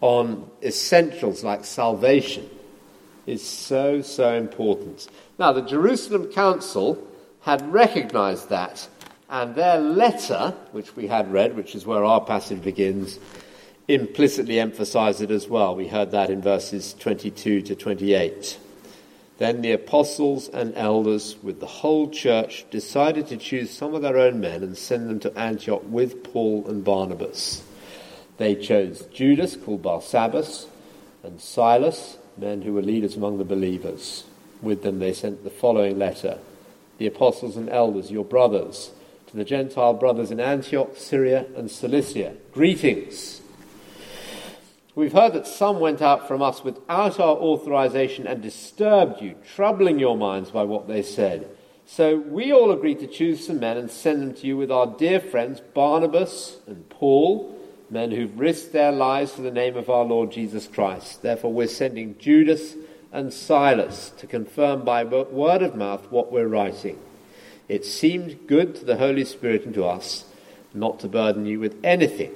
on 0.00 0.48
essentials 0.62 1.42
like 1.42 1.64
salvation 1.64 2.48
is 3.26 3.42
so, 3.42 4.02
so 4.02 4.34
important. 4.34 5.08
Now, 5.38 5.52
the 5.52 5.62
Jerusalem 5.62 6.26
Council 6.26 7.02
had 7.40 7.72
recognized 7.72 8.50
that, 8.50 8.88
and 9.28 9.54
their 9.54 9.78
letter, 9.78 10.54
which 10.70 10.94
we 10.94 11.08
had 11.08 11.32
read, 11.32 11.56
which 11.56 11.74
is 11.74 11.84
where 11.84 12.04
our 12.04 12.20
passage 12.20 12.62
begins, 12.62 13.18
implicitly 13.88 14.60
emphasized 14.60 15.20
it 15.20 15.30
as 15.30 15.48
well. 15.48 15.74
We 15.74 15.88
heard 15.88 16.12
that 16.12 16.30
in 16.30 16.40
verses 16.40 16.94
22 16.94 17.62
to 17.62 17.74
28. 17.74 18.58
Then 19.38 19.62
the 19.62 19.72
apostles 19.72 20.48
and 20.48 20.72
elders, 20.76 21.36
with 21.42 21.58
the 21.58 21.66
whole 21.66 22.08
church, 22.08 22.64
decided 22.70 23.26
to 23.26 23.36
choose 23.36 23.70
some 23.70 23.94
of 23.94 24.02
their 24.02 24.16
own 24.16 24.40
men 24.40 24.62
and 24.62 24.78
send 24.78 25.10
them 25.10 25.18
to 25.20 25.36
Antioch 25.36 25.82
with 25.86 26.22
Paul 26.22 26.64
and 26.68 26.84
Barnabas. 26.84 27.64
They 28.36 28.54
chose 28.54 29.02
Judas, 29.06 29.56
called 29.56 29.82
Barsabbas, 29.82 30.66
and 31.24 31.40
Silas, 31.40 32.18
men 32.36 32.62
who 32.62 32.72
were 32.72 32.82
leaders 32.82 33.16
among 33.16 33.38
the 33.38 33.44
believers. 33.44 34.24
With 34.64 34.82
them 34.82 34.98
they 34.98 35.12
sent 35.12 35.44
the 35.44 35.50
following 35.50 35.98
letter 35.98 36.38
The 36.98 37.06
apostles 37.06 37.56
and 37.56 37.68
elders, 37.68 38.10
your 38.10 38.24
brothers, 38.24 38.92
to 39.26 39.36
the 39.36 39.44
Gentile 39.44 39.92
brothers 39.92 40.30
in 40.30 40.40
Antioch, 40.40 40.96
Syria, 40.96 41.46
and 41.54 41.70
Cilicia, 41.70 42.34
greetings. 42.52 43.42
We've 44.94 45.12
heard 45.12 45.34
that 45.34 45.46
some 45.46 45.80
went 45.80 46.00
out 46.00 46.28
from 46.28 46.40
us 46.40 46.64
without 46.64 47.20
our 47.20 47.36
authorization 47.36 48.26
and 48.26 48.40
disturbed 48.40 49.20
you, 49.20 49.34
troubling 49.54 49.98
your 49.98 50.16
minds 50.16 50.50
by 50.50 50.62
what 50.62 50.86
they 50.88 51.02
said. 51.02 51.48
So 51.84 52.16
we 52.16 52.52
all 52.52 52.70
agreed 52.70 53.00
to 53.00 53.06
choose 53.06 53.46
some 53.46 53.60
men 53.60 53.76
and 53.76 53.90
send 53.90 54.22
them 54.22 54.34
to 54.34 54.46
you 54.46 54.56
with 54.56 54.70
our 54.70 54.86
dear 54.86 55.20
friends 55.20 55.60
Barnabas 55.60 56.58
and 56.66 56.88
Paul 56.88 57.54
men 57.90 58.10
who've 58.10 58.38
risked 58.38 58.72
their 58.72 58.92
lives 58.92 59.32
for 59.32 59.42
the 59.42 59.50
name 59.50 59.76
of 59.76 59.90
our 59.90 60.04
Lord 60.04 60.32
Jesus 60.32 60.66
Christ. 60.66 61.22
Therefore, 61.22 61.52
we're 61.52 61.66
sending 61.66 62.16
Judas 62.18 62.74
and 63.14 63.32
Silas 63.32 64.10
to 64.18 64.26
confirm 64.26 64.84
by 64.84 65.04
word 65.04 65.62
of 65.62 65.76
mouth 65.76 66.10
what 66.10 66.32
we're 66.32 66.48
writing. 66.48 66.98
It 67.68 67.86
seemed 67.86 68.48
good 68.48 68.74
to 68.74 68.84
the 68.84 68.96
Holy 68.96 69.24
Spirit 69.24 69.64
and 69.64 69.72
to 69.74 69.84
us 69.84 70.24
not 70.74 70.98
to 71.00 71.08
burden 71.08 71.46
you 71.46 71.60
with 71.60 71.76
anything 71.84 72.32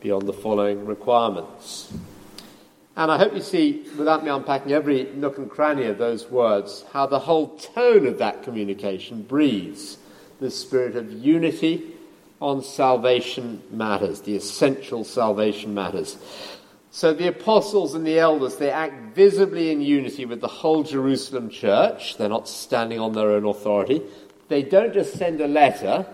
beyond 0.00 0.26
the 0.26 0.32
following 0.32 0.86
requirements. 0.86 1.92
And 2.96 3.10
I 3.10 3.18
hope 3.18 3.34
you 3.34 3.42
see, 3.42 3.84
without 3.98 4.24
me 4.24 4.30
unpacking 4.30 4.72
every 4.72 5.04
nook 5.14 5.36
and 5.36 5.50
cranny 5.50 5.84
of 5.84 5.98
those 5.98 6.30
words, 6.30 6.84
how 6.94 7.06
the 7.06 7.20
whole 7.20 7.56
tone 7.58 8.06
of 8.06 8.18
that 8.18 8.42
communication 8.42 9.22
breathes 9.22 9.98
the 10.40 10.50
spirit 10.50 10.96
of 10.96 11.12
unity 11.12 11.92
on 12.40 12.62
salvation 12.62 13.62
matters, 13.70 14.22
the 14.22 14.34
essential 14.34 15.04
salvation 15.04 15.74
matters. 15.74 16.16
So 16.94 17.14
the 17.14 17.28
apostles 17.28 17.94
and 17.94 18.06
the 18.06 18.18
elders, 18.18 18.56
they 18.56 18.70
act 18.70 19.14
visibly 19.14 19.70
in 19.70 19.80
unity 19.80 20.26
with 20.26 20.42
the 20.42 20.46
whole 20.46 20.82
Jerusalem 20.82 21.48
church. 21.48 22.18
They're 22.18 22.28
not 22.28 22.46
standing 22.46 23.00
on 23.00 23.14
their 23.14 23.30
own 23.30 23.46
authority. 23.46 24.02
They 24.48 24.62
don't 24.62 24.92
just 24.92 25.14
send 25.14 25.40
a 25.40 25.48
letter, 25.48 26.04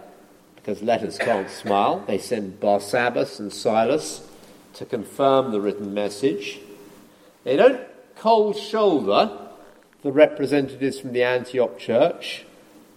because 0.55 0.81
letters 0.81 1.19
can't 1.19 1.51
smile. 1.51 2.05
They 2.07 2.19
send 2.19 2.61
Barsabbas 2.61 3.41
and 3.41 3.53
Silas 3.53 4.25
to 4.75 4.85
confirm 4.85 5.51
the 5.51 5.61
written 5.61 5.95
message. 5.95 6.61
They 7.43 7.57
don't 7.57 7.81
cold 8.15 8.57
shoulder 8.57 9.37
the 10.03 10.13
representatives 10.13 11.01
from 11.01 11.13
the 11.13 11.25
Antioch 11.25 11.77
church. 11.81 12.45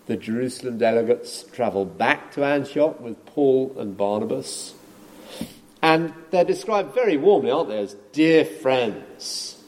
The 0.05 0.17
Jerusalem 0.17 0.77
delegates 0.77 1.45
travel 1.51 1.85
back 1.85 2.31
to 2.33 2.43
Antioch 2.43 2.99
with 2.99 3.25
Paul 3.25 3.73
and 3.79 3.97
Barnabas. 3.97 4.75
And 5.81 6.13
they're 6.29 6.43
described 6.43 6.93
very 6.93 7.17
warmly, 7.17 7.51
aren't 7.51 7.69
they, 7.69 7.79
as 7.79 7.95
dear 8.11 8.45
friends. 8.45 9.61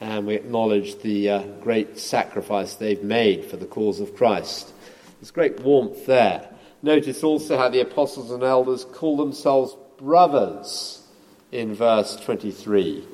And 0.00 0.26
we 0.26 0.34
acknowledge 0.34 1.00
the 1.00 1.30
uh, 1.30 1.42
great 1.60 1.98
sacrifice 1.98 2.74
they've 2.74 3.02
made 3.02 3.46
for 3.46 3.56
the 3.56 3.66
cause 3.66 4.00
of 4.00 4.14
Christ. 4.14 4.72
There's 5.20 5.30
great 5.30 5.60
warmth 5.60 6.06
there. 6.06 6.48
Notice 6.82 7.24
also 7.24 7.56
how 7.56 7.68
the 7.68 7.80
apostles 7.80 8.30
and 8.30 8.42
elders 8.42 8.84
call 8.84 9.16
themselves 9.16 9.74
brothers 9.98 11.02
in 11.50 11.74
verse 11.74 12.16
23. 12.16 13.04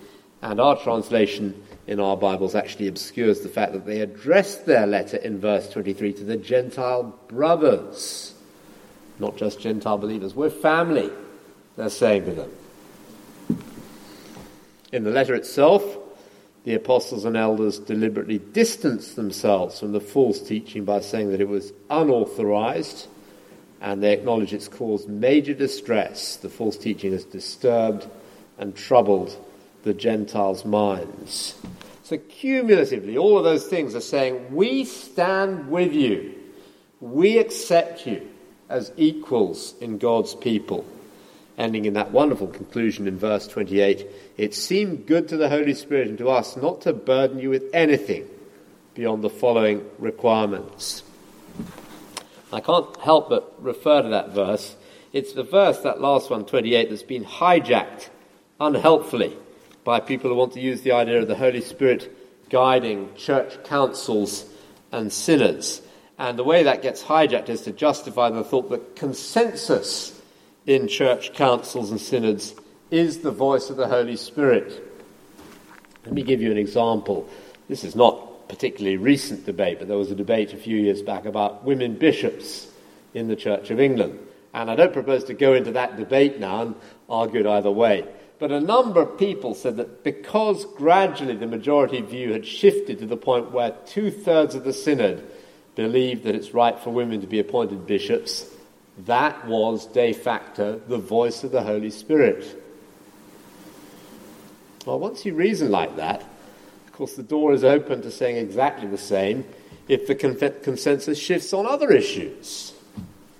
And 0.42 0.60
our 0.60 0.76
translation 0.76 1.62
in 1.86 2.00
our 2.00 2.16
Bibles 2.16 2.54
actually 2.54 2.88
obscures 2.88 3.40
the 3.40 3.48
fact 3.48 3.72
that 3.72 3.86
they 3.86 4.00
addressed 4.00 4.66
their 4.66 4.86
letter 4.86 5.16
in 5.16 5.40
verse 5.40 5.70
23 5.70 6.12
to 6.14 6.24
the 6.24 6.36
Gentile 6.36 7.18
brothers, 7.28 8.34
not 9.18 9.36
just 9.36 9.60
Gentile 9.60 9.96
believers. 9.96 10.34
We're 10.34 10.50
family, 10.50 11.10
they're 11.76 11.88
saying 11.88 12.24
to 12.26 12.32
them. 12.32 12.50
In 14.92 15.04
the 15.04 15.10
letter 15.10 15.34
itself, 15.34 15.82
the 16.64 16.74
apostles 16.74 17.24
and 17.24 17.36
elders 17.36 17.78
deliberately 17.78 18.38
distanced 18.38 19.16
themselves 19.16 19.80
from 19.80 19.92
the 19.92 20.00
false 20.00 20.40
teaching 20.40 20.84
by 20.84 21.00
saying 21.00 21.30
that 21.30 21.40
it 21.40 21.48
was 21.48 21.72
unauthorized, 21.90 23.08
and 23.80 24.02
they 24.02 24.12
acknowledge 24.12 24.54
it's 24.54 24.68
caused 24.68 25.08
major 25.08 25.52
distress. 25.52 26.36
The 26.36 26.48
false 26.48 26.78
teaching 26.78 27.12
has 27.12 27.24
disturbed 27.24 28.06
and 28.56 28.74
troubled 28.74 29.36
the 29.82 29.92
Gentiles' 29.94 30.64
minds. 30.64 31.54
So, 32.04 32.16
cumulatively, 32.16 33.18
all 33.18 33.36
of 33.36 33.44
those 33.44 33.66
things 33.66 33.94
are 33.94 34.00
saying, 34.00 34.54
We 34.54 34.84
stand 34.84 35.70
with 35.70 35.92
you. 35.92 36.34
We 37.00 37.38
accept 37.38 38.06
you 38.06 38.26
as 38.68 38.92
equals 38.96 39.74
in 39.80 39.98
God's 39.98 40.34
people. 40.34 40.86
Ending 41.56 41.84
in 41.84 41.94
that 41.94 42.10
wonderful 42.10 42.48
conclusion 42.48 43.06
in 43.06 43.16
verse 43.16 43.46
28 43.46 44.06
It 44.36 44.54
seemed 44.54 45.06
good 45.06 45.28
to 45.28 45.36
the 45.36 45.48
Holy 45.48 45.74
Spirit 45.74 46.08
and 46.08 46.18
to 46.18 46.28
us 46.28 46.56
not 46.56 46.80
to 46.82 46.92
burden 46.92 47.38
you 47.38 47.50
with 47.50 47.64
anything 47.72 48.28
beyond 48.94 49.22
the 49.22 49.30
following 49.30 49.84
requirements. 49.98 51.02
I 52.52 52.60
can't 52.60 52.96
help 53.00 53.28
but 53.28 53.54
refer 53.62 54.02
to 54.02 54.08
that 54.08 54.30
verse. 54.30 54.76
It's 55.12 55.32
the 55.32 55.42
verse, 55.42 55.78
that 55.80 56.00
last 56.00 56.30
one, 56.30 56.44
28, 56.44 56.90
that's 56.90 57.02
been 57.02 57.24
hijacked 57.24 58.08
unhelpfully 58.60 59.36
by 59.84 60.00
people 60.00 60.30
who 60.30 60.36
want 60.36 60.52
to 60.54 60.60
use 60.60 60.82
the 60.82 60.92
idea 60.92 61.20
of 61.20 61.28
the 61.28 61.36
Holy 61.36 61.60
Spirit 61.60 62.16
guiding 62.50 63.14
church 63.16 63.62
councils 63.64 64.44
and 64.90 65.12
synods. 65.12 65.82
And 66.18 66.38
the 66.38 66.44
way 66.44 66.64
that 66.64 66.82
gets 66.82 67.02
hijacked 67.02 67.48
is 67.48 67.62
to 67.62 67.72
justify 67.72 68.30
the 68.30 68.44
thought 68.44 68.70
that 68.70 68.96
consensus 68.96 70.13
in 70.66 70.88
church 70.88 71.34
councils 71.34 71.90
and 71.90 72.00
synods 72.00 72.54
is 72.90 73.18
the 73.18 73.30
voice 73.30 73.70
of 73.70 73.76
the 73.76 73.88
Holy 73.88 74.16
Spirit. 74.16 74.82
Let 76.04 76.14
me 76.14 76.22
give 76.22 76.40
you 76.40 76.50
an 76.50 76.58
example. 76.58 77.28
This 77.68 77.84
is 77.84 77.94
not 77.96 78.48
particularly 78.48 78.96
recent 78.96 79.46
debate, 79.46 79.78
but 79.78 79.88
there 79.88 79.96
was 79.96 80.10
a 80.10 80.14
debate 80.14 80.52
a 80.52 80.56
few 80.56 80.76
years 80.76 81.02
back 81.02 81.24
about 81.24 81.64
women 81.64 81.94
bishops 81.94 82.68
in 83.14 83.28
the 83.28 83.36
Church 83.36 83.70
of 83.70 83.80
England. 83.80 84.18
And 84.52 84.70
I 84.70 84.76
don't 84.76 84.92
propose 84.92 85.24
to 85.24 85.34
go 85.34 85.54
into 85.54 85.72
that 85.72 85.96
debate 85.96 86.38
now 86.38 86.62
and 86.62 86.74
argue 87.08 87.40
it 87.40 87.46
either 87.46 87.70
way. 87.70 88.06
But 88.38 88.52
a 88.52 88.60
number 88.60 89.00
of 89.00 89.18
people 89.18 89.54
said 89.54 89.76
that 89.78 90.04
because 90.04 90.64
gradually 90.76 91.36
the 91.36 91.46
majority 91.46 92.00
view 92.00 92.32
had 92.32 92.46
shifted 92.46 92.98
to 92.98 93.06
the 93.06 93.16
point 93.16 93.52
where 93.52 93.74
two 93.86 94.10
thirds 94.10 94.54
of 94.54 94.64
the 94.64 94.72
synod 94.72 95.26
believed 95.74 96.24
that 96.24 96.34
it's 96.34 96.54
right 96.54 96.78
for 96.78 96.90
women 96.90 97.20
to 97.20 97.26
be 97.26 97.38
appointed 97.38 97.86
bishops, 97.86 98.46
that 98.98 99.46
was 99.46 99.86
de 99.86 100.12
facto 100.12 100.80
the 100.88 100.98
voice 100.98 101.44
of 101.44 101.50
the 101.50 101.62
Holy 101.62 101.90
Spirit. 101.90 102.62
Well, 104.86 104.98
once 104.98 105.24
you 105.24 105.34
reason 105.34 105.70
like 105.70 105.96
that, 105.96 106.22
of 106.86 106.92
course, 106.92 107.14
the 107.14 107.22
door 107.22 107.52
is 107.52 107.64
open 107.64 108.02
to 108.02 108.10
saying 108.10 108.36
exactly 108.36 108.86
the 108.86 108.98
same 108.98 109.44
if 109.88 110.06
the 110.06 110.14
consensus 110.14 111.18
shifts 111.18 111.52
on 111.52 111.66
other 111.66 111.90
issues. 111.90 112.72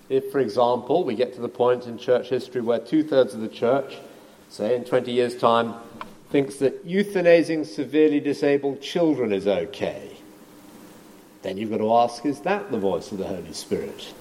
If, 0.09 0.31
for 0.33 0.41
example, 0.41 1.05
we 1.05 1.15
get 1.15 1.35
to 1.35 1.41
the 1.41 1.49
point 1.49 1.87
in 1.87 1.97
church 1.97 2.29
history 2.29 2.61
where 2.61 2.79
two 2.79 3.03
thirds 3.03 3.35
of 3.35 3.41
the 3.41 3.49
church 3.49 3.97
say 4.49 4.77
in 4.77 4.85
20 4.85 5.11
years' 5.11 5.37
time, 5.37 5.75
thinks 6.31 6.57
that 6.57 6.87
euthanizing 6.87 7.67
severely 7.67 8.21
disabled 8.21 8.81
children 8.81 9.33
is 9.33 9.47
okay, 9.47 10.11
then 11.43 11.57
you've 11.57 11.71
got 11.71 11.79
to 11.79 11.93
ask 11.93 12.25
is 12.25 12.41
that 12.41 12.71
the 12.71 12.79
voice 12.79 13.13
of 13.13 13.19
the 13.19 13.27
Holy 13.27 13.53
Spirit? 13.53 14.13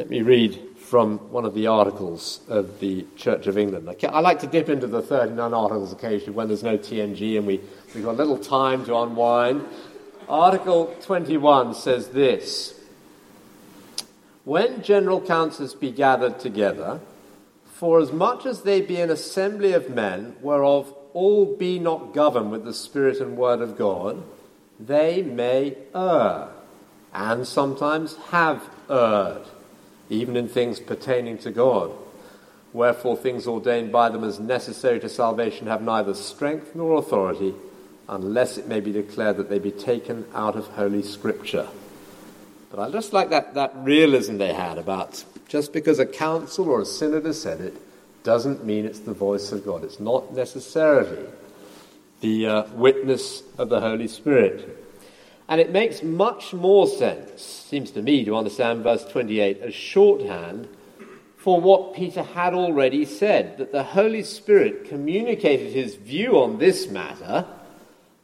Let 0.00 0.08
me 0.08 0.22
read 0.22 0.58
from 0.78 1.18
one 1.30 1.44
of 1.44 1.52
the 1.52 1.66
articles 1.66 2.40
of 2.48 2.80
the 2.80 3.04
Church 3.18 3.46
of 3.46 3.58
England. 3.58 3.86
I 4.02 4.20
like 4.20 4.38
to 4.38 4.46
dip 4.46 4.70
into 4.70 4.86
the 4.86 5.02
39 5.02 5.52
articles 5.52 5.92
occasionally 5.92 6.32
when 6.32 6.48
there's 6.48 6.62
no 6.62 6.78
TNG 6.78 7.36
and 7.36 7.46
we, 7.46 7.60
we've 7.94 8.04
got 8.04 8.12
a 8.12 8.16
little 8.16 8.38
time 8.38 8.82
to 8.86 8.96
unwind. 8.96 9.62
Article 10.26 10.96
21 11.02 11.74
says 11.74 12.08
this 12.08 12.80
when 14.44 14.82
general 14.82 15.20
councils 15.20 15.74
be 15.74 15.90
gathered 15.90 16.40
together, 16.40 17.00
for 17.66 18.00
as 18.00 18.10
much 18.10 18.46
as 18.46 18.62
they 18.62 18.80
be 18.80 19.02
an 19.02 19.10
assembly 19.10 19.74
of 19.74 19.90
men, 19.90 20.34
whereof 20.40 20.94
all 21.12 21.44
be 21.56 21.78
not 21.78 22.14
governed 22.14 22.50
with 22.50 22.64
the 22.64 22.72
Spirit 22.72 23.20
and 23.20 23.36
Word 23.36 23.60
of 23.60 23.76
God, 23.76 24.22
they 24.78 25.20
may 25.20 25.76
err, 25.94 26.48
and 27.12 27.46
sometimes 27.46 28.16
have 28.30 28.66
erred, 28.88 29.42
even 30.10 30.36
in 30.36 30.48
things 30.48 30.78
pertaining 30.80 31.38
to 31.38 31.50
God. 31.50 31.92
Wherefore, 32.72 33.16
things 33.16 33.46
ordained 33.46 33.90
by 33.90 34.10
them 34.10 34.22
as 34.22 34.38
necessary 34.38 35.00
to 35.00 35.08
salvation 35.08 35.66
have 35.66 35.82
neither 35.82 36.14
strength 36.14 36.74
nor 36.74 36.98
authority, 36.98 37.54
unless 38.08 38.58
it 38.58 38.68
may 38.68 38.80
be 38.80 38.92
declared 38.92 39.38
that 39.38 39.48
they 39.48 39.58
be 39.58 39.70
taken 39.70 40.26
out 40.34 40.56
of 40.56 40.66
Holy 40.66 41.02
Scripture. 41.02 41.68
But 42.70 42.80
I 42.80 42.90
just 42.90 43.12
like 43.12 43.30
that, 43.30 43.54
that 43.54 43.72
realism 43.76 44.36
they 44.36 44.52
had 44.52 44.78
about 44.78 45.24
just 45.48 45.72
because 45.72 45.98
a 45.98 46.06
council 46.06 46.68
or 46.68 46.80
a 46.80 46.84
synod 46.84 47.24
has 47.24 47.40
said 47.40 47.60
it 47.60 47.74
doesn't 48.22 48.64
mean 48.64 48.84
it's 48.84 49.00
the 49.00 49.14
voice 49.14 49.50
of 49.50 49.64
God. 49.64 49.82
It's 49.82 49.98
not 49.98 50.32
necessarily 50.32 51.26
the 52.20 52.46
uh, 52.46 52.62
witness 52.74 53.42
of 53.58 53.68
the 53.68 53.80
Holy 53.80 54.06
Spirit. 54.06 54.79
And 55.50 55.60
it 55.60 55.72
makes 55.72 56.04
much 56.04 56.54
more 56.54 56.86
sense, 56.86 57.42
seems 57.42 57.90
to 57.90 58.02
me, 58.02 58.24
to 58.24 58.36
understand 58.36 58.84
verse 58.84 59.04
28 59.04 59.60
as 59.60 59.74
shorthand 59.74 60.68
for 61.36 61.60
what 61.60 61.92
Peter 61.92 62.22
had 62.22 62.54
already 62.54 63.04
said 63.04 63.58
that 63.58 63.72
the 63.72 63.82
Holy 63.82 64.22
Spirit 64.22 64.84
communicated 64.84 65.72
his 65.72 65.96
view 65.96 66.40
on 66.40 66.58
this 66.58 66.88
matter 66.88 67.46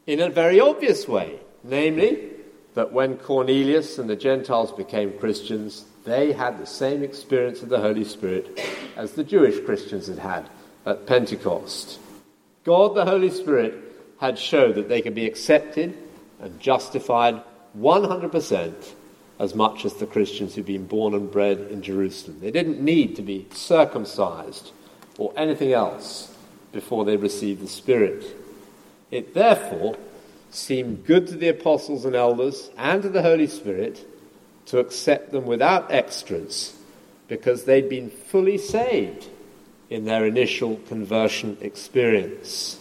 in 0.05 0.21
a 0.21 0.29
very 0.29 0.61
obvious 0.61 1.05
way, 1.05 1.37
namely, 1.65 2.29
that 2.75 2.93
when 2.93 3.17
Cornelius 3.17 3.97
and 3.97 4.09
the 4.09 4.15
Gentiles 4.15 4.71
became 4.71 5.19
Christians, 5.19 5.83
they 6.05 6.31
had 6.31 6.57
the 6.57 6.65
same 6.65 7.03
experience 7.03 7.61
of 7.61 7.67
the 7.67 7.81
Holy 7.81 8.05
Spirit 8.05 8.57
as 8.95 9.13
the 9.13 9.23
Jewish 9.25 9.59
Christians 9.65 10.07
had 10.07 10.19
had 10.19 10.49
at 10.85 11.07
Pentecost. 11.07 11.99
God, 12.63 12.95
the 12.95 13.03
Holy 13.03 13.31
Spirit, 13.31 13.73
had 14.21 14.39
showed 14.39 14.75
that 14.75 14.87
they 14.87 15.01
could 15.01 15.15
be 15.15 15.25
accepted 15.25 15.97
and 16.39 16.59
justified 16.59 17.41
100% 17.77 18.93
as 19.39 19.53
much 19.53 19.85
as 19.85 19.93
the 19.95 20.07
Christians 20.07 20.55
who'd 20.55 20.65
been 20.65 20.87
born 20.87 21.13
and 21.13 21.31
bred 21.31 21.59
in 21.71 21.81
Jerusalem. 21.81 22.39
They 22.39 22.51
didn't 22.51 22.81
need 22.81 23.15
to 23.17 23.21
be 23.21 23.47
circumcised 23.51 24.71
or 25.17 25.33
anything 25.35 25.73
else 25.73 26.35
before 26.71 27.05
they 27.05 27.17
received 27.17 27.61
the 27.61 27.67
Spirit. 27.67 28.25
It 29.11 29.33
therefore 29.33 29.97
seemed 30.49 31.05
good 31.05 31.27
to 31.27 31.35
the 31.35 31.49
apostles 31.49 32.05
and 32.05 32.15
elders 32.15 32.69
and 32.77 33.01
to 33.03 33.09
the 33.09 33.21
Holy 33.21 33.47
Spirit 33.47 34.05
to 34.67 34.79
accept 34.79 35.31
them 35.31 35.45
without 35.45 35.91
extras 35.91 36.77
because 37.27 37.63
they'd 37.63 37.89
been 37.89 38.09
fully 38.09 38.57
saved 38.57 39.27
in 39.89 40.05
their 40.05 40.25
initial 40.25 40.77
conversion 40.87 41.57
experience. 41.61 42.79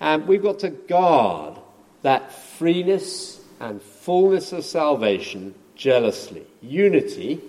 And 0.00 0.26
we've 0.26 0.42
got 0.42 0.60
to 0.60 0.70
guard 0.70 1.58
that 2.02 2.32
freeness 2.32 3.40
and 3.60 3.80
fullness 3.80 4.52
of 4.52 4.64
salvation 4.64 5.54
jealously. 5.74 6.44
Unity 6.60 7.40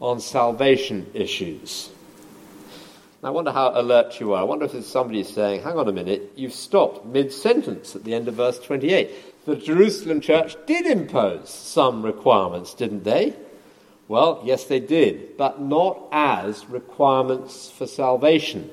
on 0.00 0.20
salvation 0.20 1.06
issues. 1.14 1.90
I 3.22 3.28
wonder 3.28 3.52
how 3.52 3.78
alert 3.78 4.18
you 4.18 4.32
are. 4.32 4.40
I 4.40 4.44
wonder 4.44 4.64
if 4.64 4.72
there's 4.72 4.86
somebody 4.86 5.22
saying, 5.24 5.62
hang 5.62 5.76
on 5.76 5.88
a 5.88 5.92
minute, 5.92 6.32
you've 6.36 6.54
stopped 6.54 7.04
mid 7.04 7.32
sentence 7.32 7.94
at 7.94 8.04
the 8.04 8.14
end 8.14 8.28
of 8.28 8.34
verse 8.34 8.58
28. 8.58 9.44
The 9.44 9.56
Jerusalem 9.56 10.22
church 10.22 10.56
did 10.66 10.86
impose 10.86 11.50
some 11.50 12.02
requirements, 12.02 12.72
didn't 12.72 13.04
they? 13.04 13.34
Well, 14.08 14.40
yes, 14.42 14.64
they 14.64 14.80
did, 14.80 15.36
but 15.36 15.60
not 15.60 16.08
as 16.12 16.66
requirements 16.66 17.70
for 17.70 17.86
salvation. 17.86 18.70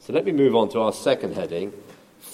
So 0.00 0.12
let 0.12 0.24
me 0.24 0.32
move 0.32 0.54
on 0.54 0.68
to 0.70 0.80
our 0.80 0.92
second 0.92 1.34
heading 1.34 1.72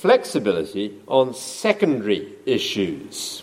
flexibility 0.01 0.97
on 1.09 1.35
secondary 1.35 2.33
issues. 2.47 3.43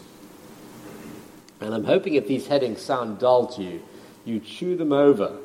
And 1.60 1.74
I'm 1.74 1.84
hoping 1.84 2.16
if 2.16 2.28
these 2.28 2.48
headings 2.48 2.82
sound 2.82 3.20
dull 3.20 3.48
to 3.48 3.64
you, 3.64 3.82
you 4.24 4.40
chew 4.40 4.76
them 4.76 4.92
over 4.92 5.38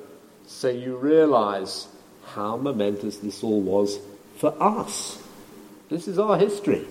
so 0.46 0.68
you 0.68 0.96
realize 0.96 1.88
how 2.26 2.56
momentous 2.56 3.18
this 3.18 3.42
all 3.42 3.60
was 3.60 3.98
for 4.36 4.54
us. 4.62 5.22
This 5.88 6.08
is 6.08 6.18
our 6.18 6.38
history. 6.38 6.86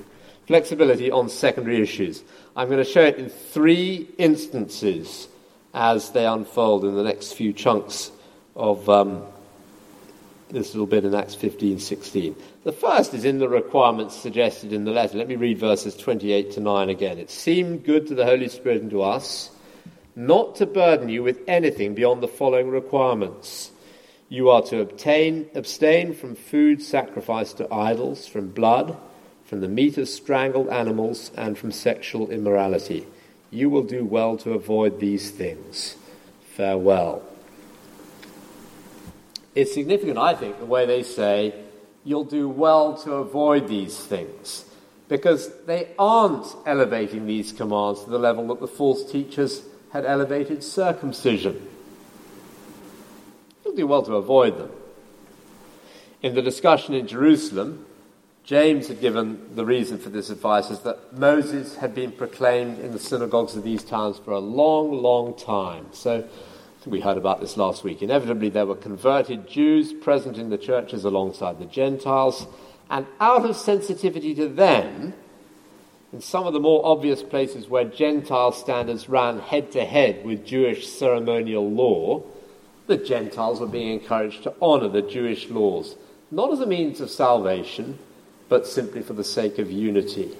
Flexibility 0.47 1.11
on 1.11 1.29
secondary 1.29 1.81
issues. 1.81 2.23
I'm 2.55 2.67
going 2.67 2.83
to 2.83 2.89
show 2.89 3.03
it 3.03 3.17
in 3.17 3.29
three 3.29 4.09
instances 4.17 5.27
as 5.73 6.11
they 6.11 6.25
unfold 6.25 6.83
in 6.83 6.95
the 6.95 7.03
next 7.03 7.33
few 7.33 7.53
chunks 7.53 8.11
of 8.55 8.89
um, 8.89 9.23
this 10.49 10.73
little 10.73 10.87
bit 10.87 11.05
in 11.05 11.15
Acts 11.15 11.35
15 11.35 11.79
16. 11.79 12.35
The 12.63 12.71
first 12.71 13.13
is 13.13 13.25
in 13.25 13.39
the 13.39 13.49
requirements 13.49 14.15
suggested 14.15 14.73
in 14.73 14.85
the 14.85 14.91
letter. 14.91 15.17
Let 15.17 15.27
me 15.27 15.35
read 15.35 15.57
verses 15.57 15.95
28 15.95 16.51
to 16.51 16.59
9 16.59 16.89
again. 16.89 17.17
It 17.17 17.29
seemed 17.29 17.85
good 17.85 18.07
to 18.07 18.15
the 18.15 18.25
Holy 18.25 18.49
Spirit 18.49 18.81
and 18.81 18.91
to 18.91 19.03
us 19.03 19.51
not 20.15 20.55
to 20.55 20.65
burden 20.65 21.09
you 21.09 21.23
with 21.23 21.39
anything 21.47 21.95
beyond 21.95 22.21
the 22.21 22.27
following 22.27 22.69
requirements 22.69 23.71
you 24.29 24.51
are 24.51 24.61
to 24.63 24.79
obtain, 24.79 25.49
abstain 25.55 26.13
from 26.13 26.35
food 26.35 26.83
sacrificed 26.83 27.57
to 27.57 27.73
idols, 27.73 28.27
from 28.27 28.49
blood, 28.49 28.95
from 29.43 29.61
the 29.61 29.67
meat 29.67 29.97
of 29.97 30.07
strangled 30.07 30.69
animals, 30.69 31.31
and 31.35 31.57
from 31.57 31.71
sexual 31.71 32.29
immorality. 32.29 33.07
You 33.49 33.71
will 33.71 33.83
do 33.83 34.05
well 34.05 34.37
to 34.37 34.53
avoid 34.53 34.99
these 34.99 35.31
things. 35.31 35.95
Farewell. 36.55 37.23
It's 39.55 39.73
significant, 39.73 40.17
I 40.17 40.35
think, 40.35 40.59
the 40.59 40.65
way 40.65 40.85
they 40.85 41.03
say, 41.03 41.53
you'll 42.03 42.23
do 42.23 42.47
well 42.47 42.95
to 43.03 43.13
avoid 43.13 43.67
these 43.67 43.97
things, 43.97 44.65
because 45.07 45.51
they 45.65 45.89
aren't 45.97 46.45
elevating 46.65 47.25
these 47.25 47.51
commands 47.51 48.03
to 48.03 48.09
the 48.09 48.19
level 48.19 48.47
that 48.47 48.59
the 48.59 48.67
false 48.67 49.09
teachers 49.11 49.63
had 49.91 50.05
elevated 50.05 50.63
circumcision 50.63 51.67
you'll 53.69 53.77
do 53.77 53.87
well 53.87 54.03
to 54.03 54.15
avoid 54.15 54.57
them. 54.57 54.71
In 56.21 56.33
the 56.33 56.41
discussion 56.41 56.93
in 56.93 57.07
Jerusalem, 57.07 57.85
James 58.43 58.87
had 58.87 58.99
given 58.99 59.55
the 59.55 59.63
reason 59.63 59.99
for 59.99 60.09
this 60.09 60.29
advice 60.29 60.71
is 60.71 60.79
that 60.79 61.13
Moses 61.13 61.75
had 61.75 61.93
been 61.93 62.11
proclaimed 62.11 62.79
in 62.79 62.91
the 62.91 62.99
synagogues 62.99 63.55
of 63.55 63.63
these 63.63 63.83
towns 63.83 64.17
for 64.17 64.31
a 64.31 64.39
long, 64.39 65.01
long 65.03 65.37
time. 65.37 65.85
So 65.91 66.27
we 66.85 67.01
heard 67.01 67.17
about 67.17 67.41
this 67.41 67.57
last 67.57 67.83
week. 67.83 68.01
Inevitably, 68.01 68.49
there 68.49 68.65
were 68.65 68.75
converted 68.75 69.49
Jews 69.49 69.91
present 69.91 70.37
in 70.37 70.49
the 70.49 70.57
churches 70.57 71.03
alongside 71.03 71.59
the 71.59 71.65
Gentiles, 71.65 72.47
and 72.89 73.05
out 73.19 73.45
of 73.45 73.55
sensitivity 73.55 74.33
to 74.35 74.47
them, 74.47 75.13
in 76.11 76.21
some 76.21 76.47
of 76.47 76.53
the 76.53 76.59
more 76.59 76.85
obvious 76.85 77.21
places 77.21 77.67
where 77.67 77.83
Gentile 77.83 78.51
standards 78.51 79.09
ran 79.09 79.39
head 79.39 79.71
to 79.73 79.85
head 79.85 80.25
with 80.25 80.45
Jewish 80.45 80.87
ceremonial 80.87 81.69
law, 81.69 82.23
the 82.87 82.97
Gentiles 82.97 83.59
were 83.59 83.67
being 83.67 83.99
encouraged 83.99 84.43
to 84.43 84.53
honour 84.61 84.87
the 84.87 85.03
Jewish 85.03 85.49
laws, 85.49 85.95
not 86.31 86.51
as 86.51 86.61
a 86.61 86.65
means 86.65 87.01
of 87.01 87.11
salvation, 87.11 87.99
but 88.47 88.65
simply 88.65 89.03
for 89.03 89.13
the 89.13 89.23
sake 89.23 89.59
of 89.59 89.69
unity. 89.69 90.35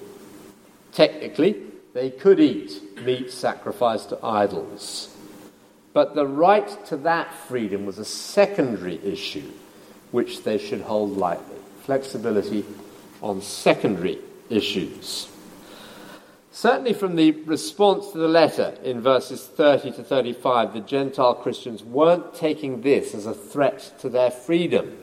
Technically, 0.92 1.62
they 1.92 2.10
could 2.10 2.40
eat 2.40 2.80
meat 3.04 3.30
sacrificed 3.30 4.08
to 4.08 4.24
idols. 4.24 5.16
But 5.92 6.14
the 6.14 6.26
right 6.26 6.84
to 6.86 6.96
that 6.98 7.34
freedom 7.48 7.84
was 7.84 7.98
a 7.98 8.04
secondary 8.04 9.00
issue 9.04 9.50
which 10.10 10.44
they 10.44 10.58
should 10.58 10.82
hold 10.82 11.16
lightly. 11.16 11.56
Flexibility 11.82 12.64
on 13.22 13.42
secondary 13.42 14.18
issues. 14.48 15.28
Certainly, 16.52 16.94
from 16.94 17.16
the 17.16 17.30
response 17.30 18.10
to 18.10 18.18
the 18.18 18.28
letter 18.28 18.76
in 18.82 19.00
verses 19.00 19.46
30 19.46 19.92
to 19.92 20.02
35, 20.02 20.74
the 20.74 20.80
Gentile 20.80 21.34
Christians 21.34 21.82
weren't 21.82 22.34
taking 22.34 22.82
this 22.82 23.14
as 23.14 23.24
a 23.24 23.34
threat 23.34 23.92
to 24.00 24.08
their 24.08 24.30
freedom. 24.30 24.98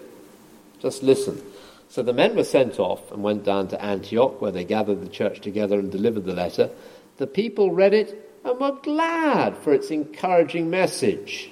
Just 0.79 1.03
listen. 1.03 1.41
So 1.89 2.03
the 2.03 2.13
men 2.13 2.35
were 2.35 2.43
sent 2.43 2.79
off 2.79 3.11
and 3.11 3.23
went 3.23 3.45
down 3.45 3.69
to 3.69 3.81
Antioch, 3.83 4.41
where 4.41 4.51
they 4.51 4.65
gathered 4.65 5.01
the 5.01 5.09
church 5.09 5.39
together 5.39 5.79
and 5.79 5.91
delivered 5.91 6.25
the 6.25 6.33
letter. 6.33 6.69
The 7.15 7.27
people 7.27 7.71
read 7.71 7.93
it 7.93 8.26
and 8.47 8.59
were 8.59 8.77
glad 8.81 9.57
for 9.57 9.73
its 9.73 9.91
encouraging 9.91 10.69
message. 10.69 11.51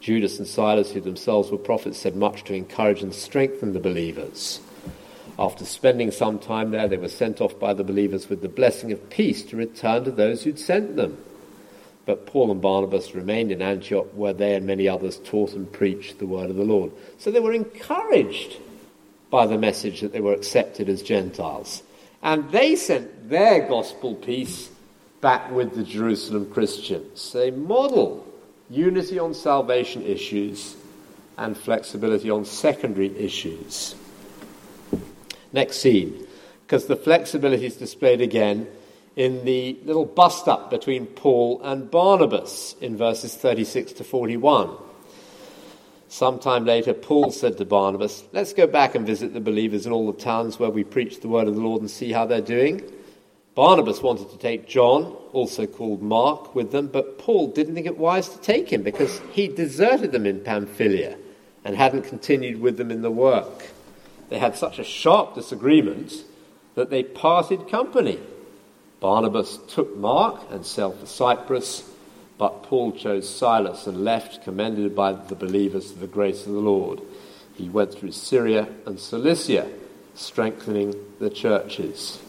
Judas 0.00 0.38
and 0.38 0.46
Silas, 0.46 0.92
who 0.92 1.00
themselves 1.00 1.50
were 1.50 1.58
prophets, 1.58 1.98
said 1.98 2.16
much 2.16 2.44
to 2.44 2.54
encourage 2.54 3.02
and 3.02 3.14
strengthen 3.14 3.72
the 3.72 3.80
believers. 3.80 4.60
After 5.38 5.64
spending 5.64 6.10
some 6.10 6.38
time 6.38 6.70
there, 6.70 6.88
they 6.88 6.96
were 6.96 7.08
sent 7.08 7.40
off 7.40 7.58
by 7.58 7.72
the 7.72 7.84
believers 7.84 8.28
with 8.28 8.42
the 8.42 8.48
blessing 8.48 8.90
of 8.90 9.10
peace 9.10 9.42
to 9.44 9.56
return 9.56 10.04
to 10.04 10.10
those 10.10 10.42
who'd 10.42 10.58
sent 10.58 10.96
them. 10.96 11.16
But 12.06 12.26
Paul 12.26 12.50
and 12.50 12.60
Barnabas 12.60 13.14
remained 13.14 13.52
in 13.52 13.62
Antioch, 13.62 14.08
where 14.14 14.32
they 14.32 14.54
and 14.54 14.66
many 14.66 14.88
others 14.88 15.18
taught 15.18 15.52
and 15.52 15.70
preached 15.70 16.18
the 16.18 16.26
word 16.26 16.50
of 16.50 16.56
the 16.56 16.64
Lord. 16.64 16.90
So 17.18 17.30
they 17.30 17.40
were 17.40 17.52
encouraged 17.52 18.56
by 19.30 19.46
the 19.46 19.58
message 19.58 20.00
that 20.00 20.12
they 20.12 20.20
were 20.20 20.32
accepted 20.32 20.88
as 20.88 21.02
Gentiles. 21.02 21.82
And 22.22 22.50
they 22.50 22.76
sent 22.76 23.28
their 23.28 23.68
gospel 23.68 24.14
peace 24.14 24.70
back 25.20 25.50
with 25.50 25.74
the 25.74 25.82
Jerusalem 25.82 26.50
Christians. 26.50 27.32
They 27.32 27.50
model 27.50 28.26
unity 28.70 29.18
on 29.18 29.34
salvation 29.34 30.02
issues 30.02 30.76
and 31.36 31.56
flexibility 31.56 32.30
on 32.30 32.44
secondary 32.44 33.16
issues. 33.18 33.94
Next 35.52 35.78
scene, 35.78 36.26
because 36.66 36.86
the 36.86 36.96
flexibility 36.96 37.66
is 37.66 37.76
displayed 37.76 38.20
again 38.20 38.66
in 39.16 39.44
the 39.44 39.78
little 39.84 40.04
bust 40.04 40.46
up 40.46 40.70
between 40.70 41.06
Paul 41.06 41.60
and 41.62 41.90
Barnabas 41.90 42.76
in 42.80 42.96
verses 42.96 43.34
36 43.34 43.92
to 43.94 44.04
41. 44.04 44.70
Sometime 46.08 46.64
later, 46.64 46.94
Paul 46.94 47.30
said 47.30 47.58
to 47.58 47.64
Barnabas, 47.64 48.24
Let's 48.32 48.52
go 48.52 48.66
back 48.66 48.94
and 48.94 49.06
visit 49.06 49.34
the 49.34 49.40
believers 49.40 49.86
in 49.86 49.92
all 49.92 50.10
the 50.10 50.18
towns 50.18 50.58
where 50.58 50.70
we 50.70 50.84
preach 50.84 51.20
the 51.20 51.28
word 51.28 51.48
of 51.48 51.54
the 51.54 51.60
Lord 51.60 51.80
and 51.80 51.90
see 51.90 52.12
how 52.12 52.26
they're 52.26 52.40
doing. 52.40 52.82
Barnabas 53.58 54.00
wanted 54.00 54.30
to 54.30 54.38
take 54.38 54.68
John, 54.68 55.16
also 55.32 55.66
called 55.66 56.00
Mark, 56.00 56.54
with 56.54 56.70
them, 56.70 56.86
but 56.86 57.18
Paul 57.18 57.48
didn't 57.48 57.74
think 57.74 57.88
it 57.88 57.98
wise 57.98 58.28
to 58.28 58.38
take 58.38 58.72
him 58.72 58.84
because 58.84 59.20
he 59.32 59.48
deserted 59.48 60.12
them 60.12 60.26
in 60.26 60.42
Pamphylia 60.44 61.16
and 61.64 61.74
hadn't 61.74 62.02
continued 62.02 62.60
with 62.60 62.76
them 62.76 62.92
in 62.92 63.02
the 63.02 63.10
work. 63.10 63.70
They 64.28 64.38
had 64.38 64.54
such 64.54 64.78
a 64.78 64.84
sharp 64.84 65.34
disagreement 65.34 66.22
that 66.76 66.90
they 66.90 67.02
parted 67.02 67.66
company. 67.66 68.20
Barnabas 69.00 69.58
took 69.66 69.96
Mark 69.96 70.40
and 70.52 70.64
sailed 70.64 71.00
for 71.00 71.06
Cyprus, 71.06 71.82
but 72.38 72.62
Paul 72.62 72.92
chose 72.92 73.28
Silas 73.28 73.88
and 73.88 74.04
left, 74.04 74.44
commended 74.44 74.94
by 74.94 75.14
the 75.14 75.34
believers 75.34 75.90
to 75.90 75.98
the 75.98 76.06
grace 76.06 76.46
of 76.46 76.52
the 76.52 76.60
Lord. 76.60 77.00
He 77.56 77.68
went 77.68 77.92
through 77.92 78.12
Syria 78.12 78.68
and 78.86 79.00
Cilicia, 79.00 79.68
strengthening 80.14 80.94
the 81.18 81.28
churches. 81.28 82.20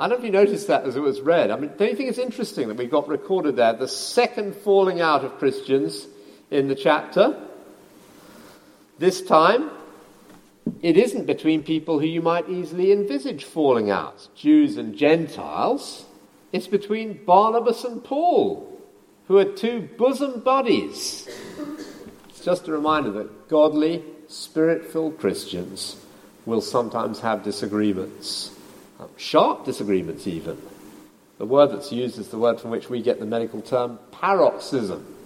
I 0.00 0.08
don't 0.08 0.12
know 0.12 0.24
if 0.24 0.24
you 0.24 0.30
noticed 0.32 0.68
that 0.68 0.84
as 0.84 0.96
it 0.96 1.00
was 1.00 1.20
read. 1.20 1.50
I 1.50 1.56
mean, 1.56 1.72
don't 1.76 1.90
you 1.90 1.94
think 1.94 2.08
it's 2.08 2.18
interesting 2.18 2.68
that 2.68 2.78
we 2.78 2.86
got 2.86 3.06
recorded 3.06 3.56
there 3.56 3.74
the 3.74 3.86
second 3.86 4.56
falling 4.56 5.02
out 5.02 5.26
of 5.26 5.38
Christians 5.38 6.06
in 6.50 6.68
the 6.68 6.74
chapter? 6.74 7.38
This 8.98 9.20
time, 9.20 9.68
it 10.80 10.96
isn't 10.96 11.26
between 11.26 11.62
people 11.62 12.00
who 12.00 12.06
you 12.06 12.22
might 12.22 12.48
easily 12.48 12.92
envisage 12.92 13.44
falling 13.44 13.90
out, 13.90 14.26
Jews 14.34 14.78
and 14.78 14.96
Gentiles. 14.96 16.06
It's 16.50 16.66
between 16.66 17.22
Barnabas 17.26 17.84
and 17.84 18.02
Paul, 18.02 18.80
who 19.28 19.36
are 19.36 19.44
two 19.44 19.86
bosom 19.98 20.40
buddies. 20.40 21.28
It's 22.30 22.42
just 22.42 22.68
a 22.68 22.72
reminder 22.72 23.10
that 23.10 23.48
godly, 23.48 24.02
spirit 24.28 24.86
filled 24.86 25.18
Christians 25.18 26.02
will 26.46 26.62
sometimes 26.62 27.20
have 27.20 27.44
disagreements, 27.44 28.56
sharp 29.16 29.64
disagreements 29.64 30.26
even. 30.26 30.60
The 31.38 31.46
word 31.46 31.68
that's 31.68 31.90
used 31.90 32.18
is 32.18 32.28
the 32.28 32.38
word 32.38 32.60
from 32.60 32.70
which 32.70 32.90
we 32.90 33.00
get 33.00 33.18
the 33.18 33.26
medical 33.26 33.62
term 33.62 33.98
paroxysm. 34.12 35.16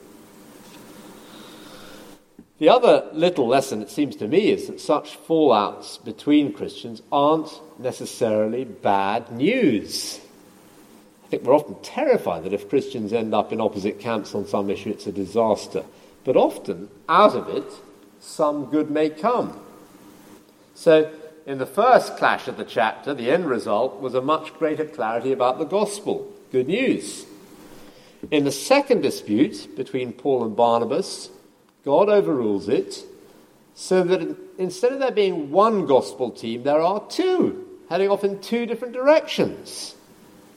The 2.59 2.69
other 2.69 3.09
little 3.13 3.49
lesson, 3.49 3.83
it 3.83 3.91
seems 3.91 4.15
to 4.17 4.29
me, 4.29 4.51
is 4.51 4.69
that 4.69 4.81
such 4.81 5.19
fallouts 5.27 6.03
between 6.05 6.53
Christians 6.53 7.03
aren't 7.11 7.51
necessarily 7.81 8.65
bad 8.65 9.33
news. 9.33 10.21
I 11.25 11.29
think 11.29 11.43
we're 11.43 11.55
often 11.55 11.77
terrified 11.83 12.45
that 12.45 12.53
if 12.53 12.69
Christians 12.69 13.13
end 13.13 13.35
up 13.35 13.53
in 13.53 13.61
opposite 13.61 13.99
camps 13.99 14.37
on 14.37 14.47
some 14.47 14.71
issue, 14.71 14.91
it's 14.91 15.09
a 15.09 15.13
disaster. 15.13 15.83
But 16.23 16.37
often, 16.37 16.89
out 17.09 17.35
of 17.35 17.49
it, 17.49 17.71
some 18.21 18.67
good 18.67 18.89
may 18.89 19.11
come. 19.11 19.59
So, 20.77 21.13
in 21.47 21.59
the 21.59 21.67
first 21.67 22.17
clash 22.17 22.49
of 22.49 22.57
the 22.57 22.65
chapter, 22.65 23.15
the 23.15 23.31
end 23.31 23.47
result 23.47 24.01
was 24.01 24.15
a 24.15 24.23
much 24.23 24.55
greater 24.55 24.85
clarity 24.85 25.33
about 25.33 25.59
the 25.59 25.65
gospel. 25.65 26.33
Good 26.53 26.69
news. 26.69 27.27
In 28.31 28.45
the 28.45 28.53
second 28.53 29.03
dispute 29.03 29.77
between 29.77 30.13
Paul 30.13 30.45
and 30.45 30.57
Barnabas, 30.57 31.29
God 31.85 32.09
overrules 32.09 32.69
it 32.69 33.05
so 33.75 34.03
that 34.05 34.37
instead 34.57 34.93
of 34.93 35.01
there 35.01 35.11
being 35.11 35.51
one 35.51 35.87
gospel 35.87 36.31
team, 36.31 36.63
there 36.63 36.81
are 36.81 37.07
two, 37.09 37.67
heading 37.91 38.09
off 38.09 38.25
in 38.25 38.41
two 38.41 38.65
different 38.65 38.95
directions. 38.95 39.95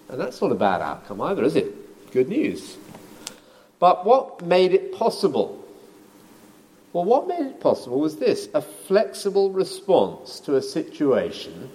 And 0.08 0.20
that's 0.20 0.42
not 0.42 0.52
a 0.52 0.56
bad 0.56 0.82
outcome 0.82 1.20
either, 1.22 1.44
is 1.44 1.56
it? 1.56 2.12
Good 2.12 2.30
news. 2.30 2.78
But 3.80 4.06
what 4.06 4.42
made 4.42 4.74
it 4.74 4.96
possible? 4.96 5.67
Well, 6.94 7.06
what 7.06 7.28
made 7.28 7.46
it 7.46 7.60
possible 7.60 8.00
was 8.00 8.18
this 8.18 8.50
a 8.54 8.62
flexible 8.62 9.52
response 9.52 10.40
to 10.42 10.56
a 10.56 10.62
situation 10.62 11.70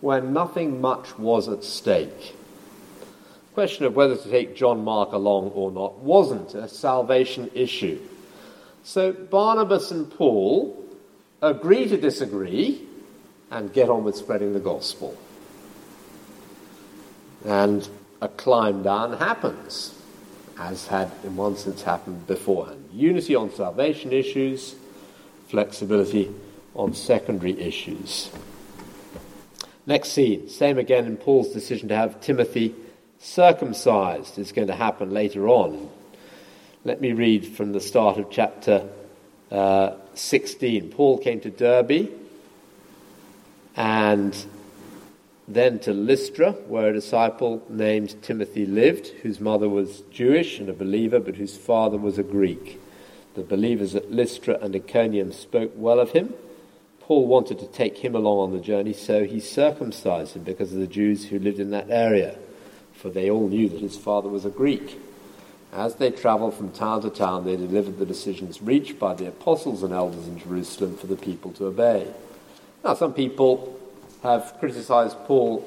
where 0.00 0.20
nothing 0.20 0.80
much 0.80 1.18
was 1.18 1.48
at 1.48 1.64
stake. 1.64 2.36
The 3.00 3.54
question 3.54 3.86
of 3.86 3.96
whether 3.96 4.16
to 4.16 4.30
take 4.30 4.54
John 4.54 4.84
Mark 4.84 5.12
along 5.12 5.50
or 5.50 5.72
not 5.72 5.98
wasn't 5.98 6.54
a 6.54 6.68
salvation 6.68 7.50
issue. 7.54 7.98
So 8.84 9.12
Barnabas 9.12 9.90
and 9.90 10.10
Paul 10.10 10.76
agree 11.42 11.88
to 11.88 11.96
disagree 11.96 12.86
and 13.50 13.72
get 13.72 13.88
on 13.88 14.04
with 14.04 14.16
spreading 14.16 14.52
the 14.52 14.60
gospel. 14.60 15.16
And 17.44 17.88
a 18.20 18.28
climb 18.28 18.82
down 18.82 19.14
happens, 19.14 19.94
as 20.58 20.86
had 20.88 21.10
in 21.24 21.36
one 21.36 21.56
sense 21.56 21.82
happened 21.82 22.26
beforehand. 22.26 22.88
Unity 22.92 23.34
on 23.34 23.52
salvation 23.54 24.12
issues, 24.12 24.74
flexibility 25.48 26.34
on 26.74 26.94
secondary 26.94 27.58
issues. 27.60 28.30
Next 29.86 30.10
scene, 30.10 30.48
same 30.48 30.78
again 30.78 31.06
in 31.06 31.16
Paul's 31.16 31.52
decision 31.52 31.88
to 31.88 31.96
have 31.96 32.20
Timothy 32.20 32.74
circumcised 33.20 34.38
is 34.38 34.52
going 34.52 34.68
to 34.68 34.74
happen 34.74 35.12
later 35.12 35.48
on. 35.48 35.88
Let 36.84 37.00
me 37.00 37.12
read 37.12 37.46
from 37.46 37.72
the 37.72 37.80
start 37.80 38.18
of 38.18 38.30
chapter 38.30 38.88
uh, 39.50 39.94
16. 40.14 40.90
Paul 40.90 41.18
came 41.18 41.40
to 41.40 41.50
Derbe 41.50 42.10
and 43.76 44.36
then 45.48 45.78
to 45.80 45.94
Lystra, 45.94 46.52
where 46.52 46.90
a 46.90 46.92
disciple 46.92 47.64
named 47.70 48.22
Timothy 48.22 48.66
lived, 48.66 49.08
whose 49.22 49.40
mother 49.40 49.68
was 49.68 50.02
Jewish 50.10 50.58
and 50.58 50.68
a 50.68 50.74
believer, 50.74 51.18
but 51.18 51.36
whose 51.36 51.56
father 51.56 51.96
was 51.96 52.18
a 52.18 52.22
Greek. 52.22 52.78
The 53.34 53.42
believers 53.42 53.94
at 53.94 54.10
Lystra 54.10 54.58
and 54.60 54.76
Iconium 54.76 55.32
spoke 55.32 55.72
well 55.74 56.00
of 56.00 56.10
him. 56.10 56.34
Paul 57.00 57.26
wanted 57.26 57.58
to 57.60 57.66
take 57.66 57.96
him 57.96 58.14
along 58.14 58.38
on 58.40 58.52
the 58.52 58.62
journey, 58.62 58.92
so 58.92 59.24
he 59.24 59.40
circumcised 59.40 60.36
him 60.36 60.42
because 60.42 60.74
of 60.74 60.80
the 60.80 60.86
Jews 60.86 61.24
who 61.24 61.38
lived 61.38 61.60
in 61.60 61.70
that 61.70 61.88
area, 61.88 62.36
for 62.92 63.08
they 63.08 63.30
all 63.30 63.48
knew 63.48 63.70
that 63.70 63.80
his 63.80 63.96
father 63.96 64.28
was 64.28 64.44
a 64.44 64.50
Greek. 64.50 65.00
As 65.72 65.94
they 65.94 66.10
travelled 66.10 66.54
from 66.54 66.72
town 66.72 67.00
to 67.02 67.10
town, 67.10 67.46
they 67.46 67.56
delivered 67.56 67.98
the 67.98 68.04
decisions 68.04 68.60
reached 68.60 68.98
by 68.98 69.14
the 69.14 69.28
apostles 69.28 69.82
and 69.82 69.94
elders 69.94 70.26
in 70.26 70.38
Jerusalem 70.38 70.96
for 70.96 71.06
the 71.06 71.16
people 71.16 71.52
to 71.52 71.66
obey. 71.66 72.06
Now, 72.84 72.94
some 72.94 73.14
people 73.14 73.77
have 74.22 74.56
criticized 74.58 75.16
Paul, 75.26 75.64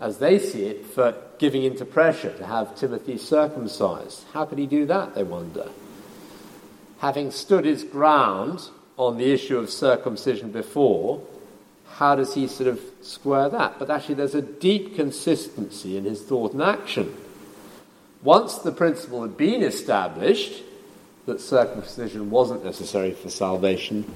as 0.00 0.18
they 0.18 0.38
see 0.38 0.64
it, 0.64 0.86
for 0.86 1.14
giving 1.38 1.62
into 1.62 1.84
pressure 1.84 2.32
to 2.36 2.46
have 2.46 2.76
Timothy 2.76 3.18
circumcised. 3.18 4.24
How 4.32 4.44
could 4.44 4.58
he 4.58 4.66
do 4.66 4.86
that, 4.86 5.14
they 5.14 5.22
wonder? 5.22 5.68
Having 6.98 7.32
stood 7.32 7.64
his 7.64 7.84
ground 7.84 8.68
on 8.96 9.18
the 9.18 9.32
issue 9.32 9.58
of 9.58 9.70
circumcision 9.70 10.50
before, 10.50 11.22
how 11.94 12.16
does 12.16 12.34
he 12.34 12.48
sort 12.48 12.68
of 12.68 12.80
square 13.02 13.48
that? 13.48 13.78
But 13.78 13.90
actually, 13.90 14.16
there's 14.16 14.34
a 14.34 14.42
deep 14.42 14.96
consistency 14.96 15.96
in 15.96 16.04
his 16.04 16.22
thought 16.22 16.52
and 16.52 16.62
action. 16.62 17.14
Once 18.22 18.58
the 18.58 18.72
principle 18.72 19.22
had 19.22 19.36
been 19.36 19.62
established 19.62 20.62
that 21.26 21.40
circumcision 21.40 22.30
wasn't 22.30 22.64
necessary 22.64 23.12
for 23.12 23.30
salvation, 23.30 24.12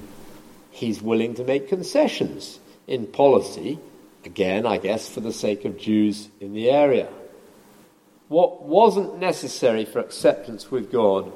he's 0.71 1.01
willing 1.01 1.35
to 1.35 1.43
make 1.43 1.67
concessions 1.67 2.59
in 2.89 3.05
policy, 3.05 3.77
again, 4.25 4.65
I 4.65 4.77
guess, 4.77 5.07
for 5.07 5.19
the 5.21 5.31
sake 5.31 5.63
of 5.63 5.77
Jews 5.77 6.27
in 6.41 6.53
the 6.53 6.71
area. 6.71 7.07
What 8.27 8.63
wasn't 8.63 9.19
necessary 9.19 9.85
for 9.85 9.99
acceptance 9.99 10.71
with 10.71 10.91
God 10.91 11.31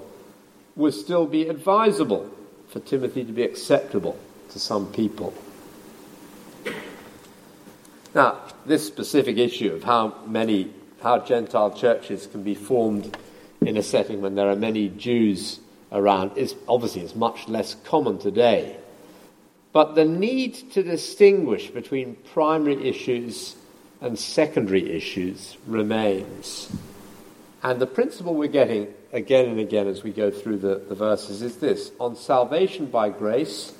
would 0.76 0.96
still 0.96 1.28
be 1.28 1.48
advisable 1.48 2.30
for 2.70 2.80
Timothy 2.80 3.24
to 3.24 3.32
be 3.32 3.44
acceptable 3.44 4.18
to 4.50 4.60
some 4.60 4.92
people. 4.92 5.32
Now, 8.16 8.40
this 8.66 8.86
specific 8.86 9.38
issue 9.38 9.74
of 9.74 9.84
how 9.84 10.16
many, 10.26 10.74
how 11.04 11.20
Gentile 11.20 11.72
churches 11.72 12.26
can 12.26 12.42
be 12.42 12.56
formed 12.56 13.16
in 13.62 13.78
a 13.78 13.84
setting 13.84 14.22
when 14.22 14.34
there 14.34 14.50
are 14.50 14.56
many 14.56 14.90
Jews 14.90 15.60
around 15.92 16.36
is 16.36 16.56
obviously 16.68 17.02
is 17.02 17.16
much 17.16 17.48
less 17.48 17.76
common 17.84 18.18
today. 18.18 18.78
But 19.74 19.96
the 19.96 20.06
need 20.06 20.72
to 20.74 20.84
distinguish 20.84 21.70
between 21.72 22.16
primary 22.34 22.88
issues 22.88 23.56
and 24.02 24.18
secondary 24.18 24.96
issues 24.96 25.58
remains. 25.66 26.72
And 27.64 27.80
the 27.80 27.88
principle 27.88 28.36
we're 28.36 28.50
getting 28.50 28.94
again 29.12 29.50
and 29.50 29.60
again 29.60 29.88
as 29.88 30.04
we 30.04 30.12
go 30.12 30.30
through 30.30 30.58
the, 30.58 30.76
the 30.76 30.96
verses 30.96 31.42
is 31.42 31.58
this 31.58 31.92
on 32.00 32.16
salvation 32.16 32.86
by 32.86 33.10
grace, 33.10 33.74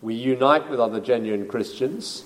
we 0.00 0.14
unite 0.14 0.70
with 0.70 0.78
other 0.78 1.00
genuine 1.00 1.48
Christians. 1.48 2.24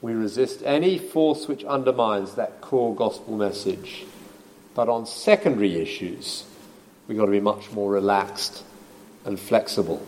We 0.00 0.12
resist 0.12 0.62
any 0.64 0.98
force 0.98 1.48
which 1.48 1.64
undermines 1.64 2.34
that 2.34 2.60
core 2.60 2.94
gospel 2.94 3.36
message. 3.36 4.04
But 4.74 4.88
on 4.88 5.06
secondary 5.06 5.80
issues, 5.80 6.44
we've 7.08 7.18
got 7.18 7.24
to 7.24 7.30
be 7.32 7.40
much 7.40 7.72
more 7.72 7.90
relaxed 7.90 8.62
and 9.24 9.40
flexible. 9.40 10.06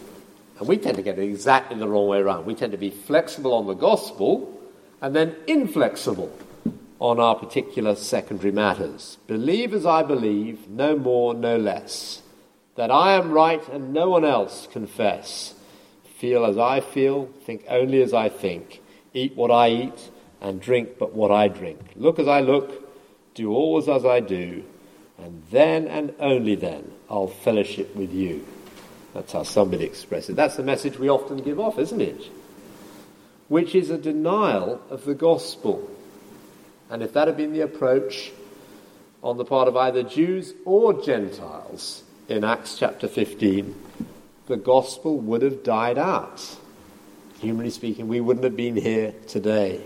And 0.58 0.66
we 0.66 0.76
tend 0.76 0.96
to 0.96 1.02
get 1.02 1.18
it 1.18 1.22
exactly 1.22 1.78
the 1.78 1.88
wrong 1.88 2.08
way 2.08 2.18
around. 2.18 2.46
We 2.46 2.54
tend 2.54 2.72
to 2.72 2.78
be 2.78 2.90
flexible 2.90 3.54
on 3.54 3.66
the 3.66 3.74
gospel 3.74 4.60
and 5.00 5.14
then 5.14 5.36
inflexible 5.46 6.36
on 6.98 7.20
our 7.20 7.36
particular 7.36 7.94
secondary 7.94 8.50
matters. 8.50 9.18
Believe 9.28 9.72
as 9.72 9.86
I 9.86 10.02
believe, 10.02 10.68
no 10.68 10.96
more, 10.96 11.32
no 11.32 11.56
less. 11.56 12.22
That 12.74 12.90
I 12.90 13.12
am 13.12 13.30
right 13.30 13.66
and 13.68 13.92
no 13.92 14.10
one 14.10 14.24
else 14.24 14.66
confess. 14.70 15.54
Feel 16.18 16.44
as 16.44 16.58
I 16.58 16.80
feel, 16.80 17.28
think 17.44 17.64
only 17.68 18.02
as 18.02 18.12
I 18.12 18.28
think. 18.28 18.82
Eat 19.14 19.36
what 19.36 19.52
I 19.52 19.70
eat 19.70 20.10
and 20.40 20.60
drink 20.60 20.98
but 20.98 21.14
what 21.14 21.30
I 21.30 21.46
drink. 21.46 21.78
Look 21.94 22.18
as 22.18 22.26
I 22.26 22.40
look, 22.40 22.88
do 23.34 23.52
always 23.52 23.88
as 23.88 24.04
I 24.04 24.18
do, 24.20 24.64
and 25.16 25.42
then 25.50 25.86
and 25.86 26.14
only 26.18 26.56
then 26.56 26.92
I'll 27.08 27.28
fellowship 27.28 27.94
with 27.94 28.12
you. 28.12 28.44
That's 29.14 29.32
how 29.32 29.42
somebody 29.42 29.84
expressed 29.84 30.30
it. 30.30 30.36
That's 30.36 30.56
the 30.56 30.62
message 30.62 30.98
we 30.98 31.08
often 31.08 31.38
give 31.38 31.58
off, 31.58 31.78
isn't 31.78 32.00
it? 32.00 32.30
Which 33.48 33.74
is 33.74 33.90
a 33.90 33.98
denial 33.98 34.82
of 34.90 35.04
the 35.04 35.14
gospel. 35.14 35.90
And 36.90 37.02
if 37.02 37.12
that 37.14 37.28
had 37.28 37.36
been 37.36 37.52
the 37.52 37.62
approach 37.62 38.32
on 39.22 39.36
the 39.36 39.44
part 39.44 39.68
of 39.68 39.76
either 39.76 40.02
Jews 40.02 40.54
or 40.64 41.02
Gentiles 41.02 42.02
in 42.28 42.44
Acts 42.44 42.78
chapter 42.78 43.08
15, 43.08 43.74
the 44.46 44.56
gospel 44.56 45.18
would 45.18 45.42
have 45.42 45.62
died 45.62 45.98
out. 45.98 46.56
Humanly 47.40 47.70
speaking, 47.70 48.08
we 48.08 48.20
wouldn't 48.20 48.44
have 48.44 48.56
been 48.56 48.76
here 48.76 49.14
today. 49.26 49.82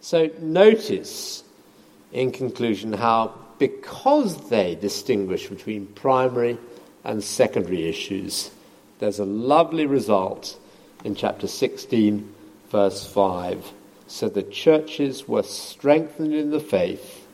So 0.00 0.30
notice, 0.40 1.44
in 2.12 2.32
conclusion, 2.32 2.92
how 2.92 3.34
because 3.58 4.48
they 4.48 4.74
distinguish 4.74 5.48
between 5.48 5.86
primary 5.86 6.56
and 7.04 7.22
secondary 7.22 7.88
issues. 7.88 8.50
There's 8.98 9.18
a 9.18 9.24
lovely 9.24 9.86
result 9.86 10.58
in 11.04 11.14
chapter 11.14 11.46
16, 11.46 12.34
verse 12.70 13.06
5. 13.06 13.72
So 14.06 14.28
the 14.28 14.42
churches 14.42 15.28
were 15.28 15.42
strengthened 15.42 16.34
in 16.34 16.50
the 16.50 16.60
faith 16.60 17.26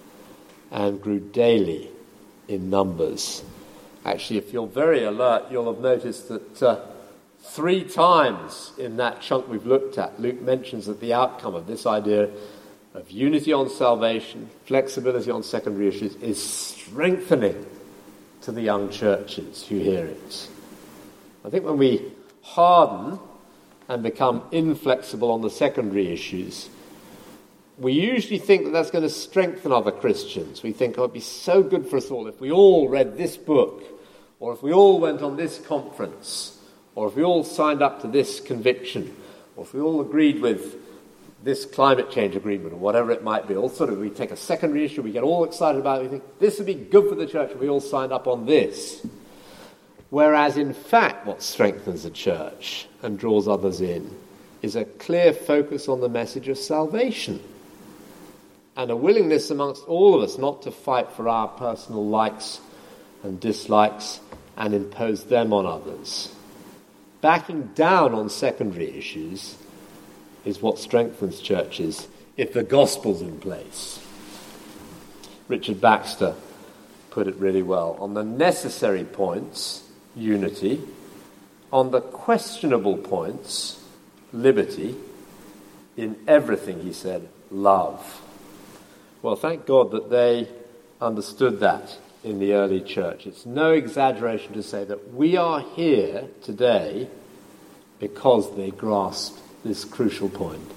and 0.71 1.01
grew 1.01 1.21
daily 1.21 1.89
in 2.49 2.69
numbers. 2.69 3.43
Actually, 4.05 4.39
if 4.39 4.53
you're 4.53 4.67
very 4.67 5.05
alert, 5.05 5.45
you'll 5.51 5.73
have 5.73 5.83
noticed 5.83 6.29
that 6.29 6.63
uh, 6.63 6.81
three 7.41 7.85
times 7.85 8.73
in 8.77 8.97
that 8.99 9.23
chunk 9.23 9.49
we've 9.49 9.67
looked 9.67 9.97
at, 9.97 10.21
Luke 10.21 10.43
mentions 10.43 10.87
that 10.87 11.01
the 11.01 11.15
outcome 11.15 11.55
of 11.55 11.67
this 11.67 11.87
idea 11.87 12.29
of 12.93 13.11
unity 13.11 13.53
on 13.53 13.71
salvation, 13.71 14.51
flexibility 14.67 15.31
on 15.31 15.43
secondary 15.43 15.89
issues, 15.89 16.15
is 16.17 16.43
strengthening 16.43 17.67
to 18.45 18.53
the 18.53 18.63
young 18.63 18.91
churches 18.91 19.67
who 19.67 19.79
hear 19.79 20.05
it. 20.05 20.49
I 21.45 21.51
think 21.51 21.65
when 21.65 21.79
we 21.79 22.13
harden 22.43 23.19
and 23.89 24.03
become 24.03 24.43
inflexible 24.53 25.31
on 25.31 25.41
the 25.41 25.51
secondary 25.51 26.13
issues, 26.13 26.69
we 27.79 27.93
usually 27.93 28.39
think 28.39 28.65
that 28.65 28.71
that's 28.71 28.91
going 28.91 29.03
to 29.03 29.11
strengthen 29.11 29.73
other 29.73 29.91
Christians. 29.91 30.63
We 30.63 30.73
think, 30.73 30.99
oh, 30.99 31.05
it'd 31.05 31.15
be 31.15 31.21
so 31.21 31.63
good 31.63 31.87
for 31.87 31.97
us 31.97 32.11
all 32.11 32.27
if 32.27 32.41
we 32.41 32.53
all 32.53 32.89
read 32.89 33.17
this 33.17 33.37
book, 33.37 33.83
or 34.41 34.53
if 34.53 34.63
we 34.63 34.73
all 34.73 35.01
went 35.01 35.23
on 35.23 35.37
this 35.37 35.59
conference, 35.59 36.59
or 36.95 37.09
if 37.09 37.17
we 37.17 37.25
all 37.25 37.45
signed 37.45 37.83
up 37.83 38.03
to 38.03 38.09
this 38.09 38.41
conviction, 38.41 39.17
or 39.57 39.65
if 39.65 39.73
we 39.73 39.81
all 39.81 40.01
agreed 40.01 40.41
with 40.41 40.77
this 41.45 41.67
climate 41.67 42.11
change 42.11 42.35
agreement, 42.35 42.73
or 42.73 42.79
whatever 42.79 43.13
it 43.13 43.23
might 43.23 43.47
be. 43.47 43.55
All 43.55 43.69
sort 43.69 43.91
of, 43.91 43.99
we 43.99 44.11
take 44.11 44.31
a 44.31 44.37
secondary 44.37 44.85
issue, 44.85 45.03
we 45.03 45.13
get 45.13 45.23
all 45.23 45.45
excited 45.45 45.79
about 45.79 46.01
it, 46.01 46.05
we 46.05 46.09
think, 46.09 46.39
this 46.39 46.59
would 46.59 46.67
be 46.67 46.75
good 46.75 47.09
for 47.09 47.15
the 47.15 47.27
church 47.27 47.51
if 47.51 47.59
we 47.59 47.69
all 47.69 47.81
signed 47.81 48.13
up 48.13 48.27
on 48.27 48.47
this. 48.47 49.07
Whereas, 50.09 50.57
in 50.57 50.73
fact, 50.73 51.27
what 51.27 51.43
strengthens 51.43 52.05
the 52.05 52.11
church 52.11 52.87
and 53.03 53.19
draws 53.19 53.47
others 53.47 53.81
in 53.81 54.11
is 54.63 54.75
a 54.75 54.85
clear 54.85 55.35
focus 55.35 55.89
on 55.89 56.01
the 56.01 56.09
message 56.09 56.49
of 56.49 56.57
salvation 56.57 57.43
and 58.77 58.91
a 58.91 58.97
willingness 58.97 59.51
amongst 59.51 59.85
all 59.85 60.15
of 60.15 60.23
us 60.23 60.39
not 60.39 60.63
to 60.63 60.71
fight 60.71 61.13
for 61.13 61.29
our 61.29 61.49
personal 61.49 62.07
likes 62.07 62.61
and 63.23 63.39
dislikes 63.41 64.21
and 64.57 64.73
impose 64.73 65.25
them 65.25 65.53
on 65.53 65.67
others. 65.67 66.35
Backing 67.21 67.71
down 67.75 68.15
on 68.15 68.29
secondary 68.29 68.97
issues 68.97 69.57
is 70.45 70.61
what 70.61 70.79
strengthens 70.79 71.41
churches 71.41 72.09
if 72.37 72.53
the 72.53 72.63
gospel's 72.63 73.23
in 73.23 73.39
place. 73.39 74.01
Richard 75.49 75.81
Baxter 75.81 76.35
put 77.11 77.29
it 77.29 77.37
really 77.37 77.63
well. 77.63 77.97
On 78.01 78.15
the 78.15 78.25
necessary 78.25 79.05
points, 79.05 79.89
unity. 80.17 80.81
On 81.73 81.91
the 81.91 82.01
questionable 82.01 82.97
points, 82.97 83.83
liberty. 84.33 84.97
In 85.97 86.17
everything, 86.27 86.81
he 86.81 86.93
said, 86.93 87.29
love. 87.51 88.23
Well, 89.23 89.37
thank 89.37 89.65
God 89.65 89.93
that 89.93 90.11
they 90.11 90.49
understood 91.01 91.61
that 91.61 91.97
in 92.25 92.39
the 92.39 92.55
early 92.55 92.81
church. 92.81 93.27
It's 93.27 93.47
no 93.47 93.73
exaggeration 93.73 94.55
to 94.55 94.63
say 94.63 94.85
that 94.85 95.15
we 95.15 95.37
are 95.37 95.61
here 95.61 96.29
today 96.43 97.09
because 98.01 98.57
they 98.57 98.71
grasped 98.71 99.39
this 99.65 99.85
crucial 99.85 100.29
point. 100.29 100.71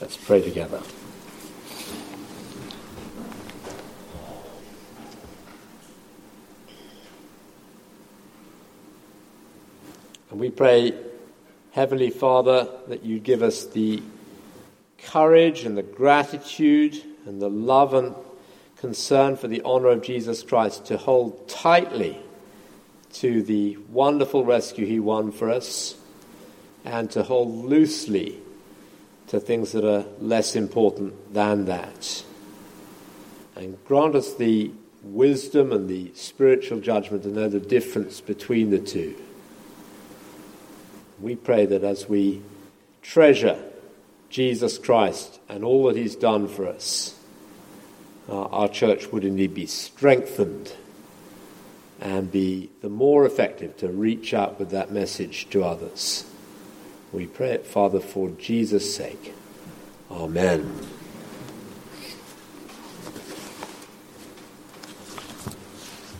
Let's 0.00 0.16
pray 0.16 0.42
together. 0.42 0.82
And 10.30 10.38
we 10.38 10.50
pray, 10.50 10.92
Heavenly 11.70 12.10
Father, 12.10 12.68
that 12.88 13.04
you 13.04 13.18
give 13.18 13.42
us 13.42 13.64
the 13.66 14.02
courage 14.98 15.64
and 15.64 15.78
the 15.78 15.82
gratitude 15.82 17.02
and 17.24 17.40
the 17.40 17.48
love 17.48 17.94
and 17.94 18.14
concern 18.76 19.36
for 19.36 19.48
the 19.48 19.62
honor 19.62 19.88
of 19.88 20.02
Jesus 20.02 20.42
Christ 20.42 20.86
to 20.86 20.98
hold 20.98 21.48
tightly 21.48 22.18
to 23.14 23.42
the 23.42 23.78
wonderful 23.88 24.44
rescue 24.44 24.84
he 24.84 25.00
won 25.00 25.32
for 25.32 25.48
us 25.48 25.94
and 26.84 27.10
to 27.12 27.22
hold 27.22 27.64
loosely 27.64 28.38
to 29.28 29.40
things 29.40 29.72
that 29.72 29.84
are 29.84 30.04
less 30.20 30.54
important 30.54 31.32
than 31.32 31.64
that. 31.64 32.24
And 33.56 33.82
grant 33.86 34.14
us 34.14 34.34
the 34.34 34.70
wisdom 35.02 35.72
and 35.72 35.88
the 35.88 36.12
spiritual 36.14 36.80
judgment 36.80 37.22
to 37.22 37.28
know 37.28 37.48
the 37.48 37.60
difference 37.60 38.20
between 38.20 38.70
the 38.70 38.78
two. 38.78 39.14
We 41.20 41.36
pray 41.36 41.66
that 41.66 41.84
as 41.84 42.08
we 42.08 42.42
treasure 43.02 43.62
Jesus 44.28 44.78
Christ 44.78 45.40
and 45.48 45.64
all 45.64 45.86
that 45.86 45.96
He's 45.96 46.16
done 46.16 46.48
for 46.48 46.66
us, 46.66 47.18
uh, 48.28 48.42
our 48.46 48.68
church 48.68 49.12
would 49.12 49.24
indeed 49.24 49.54
be 49.54 49.66
strengthened 49.66 50.72
and 52.00 52.30
be 52.30 52.70
the 52.82 52.88
more 52.88 53.24
effective 53.24 53.76
to 53.78 53.88
reach 53.88 54.34
out 54.34 54.58
with 54.58 54.70
that 54.70 54.90
message 54.90 55.48
to 55.50 55.62
others. 55.62 56.24
We 57.14 57.26
pray 57.26 57.52
it, 57.52 57.64
Father, 57.64 58.00
for 58.00 58.30
Jesus' 58.30 58.92
sake. 58.92 59.34
Amen. 60.10 60.93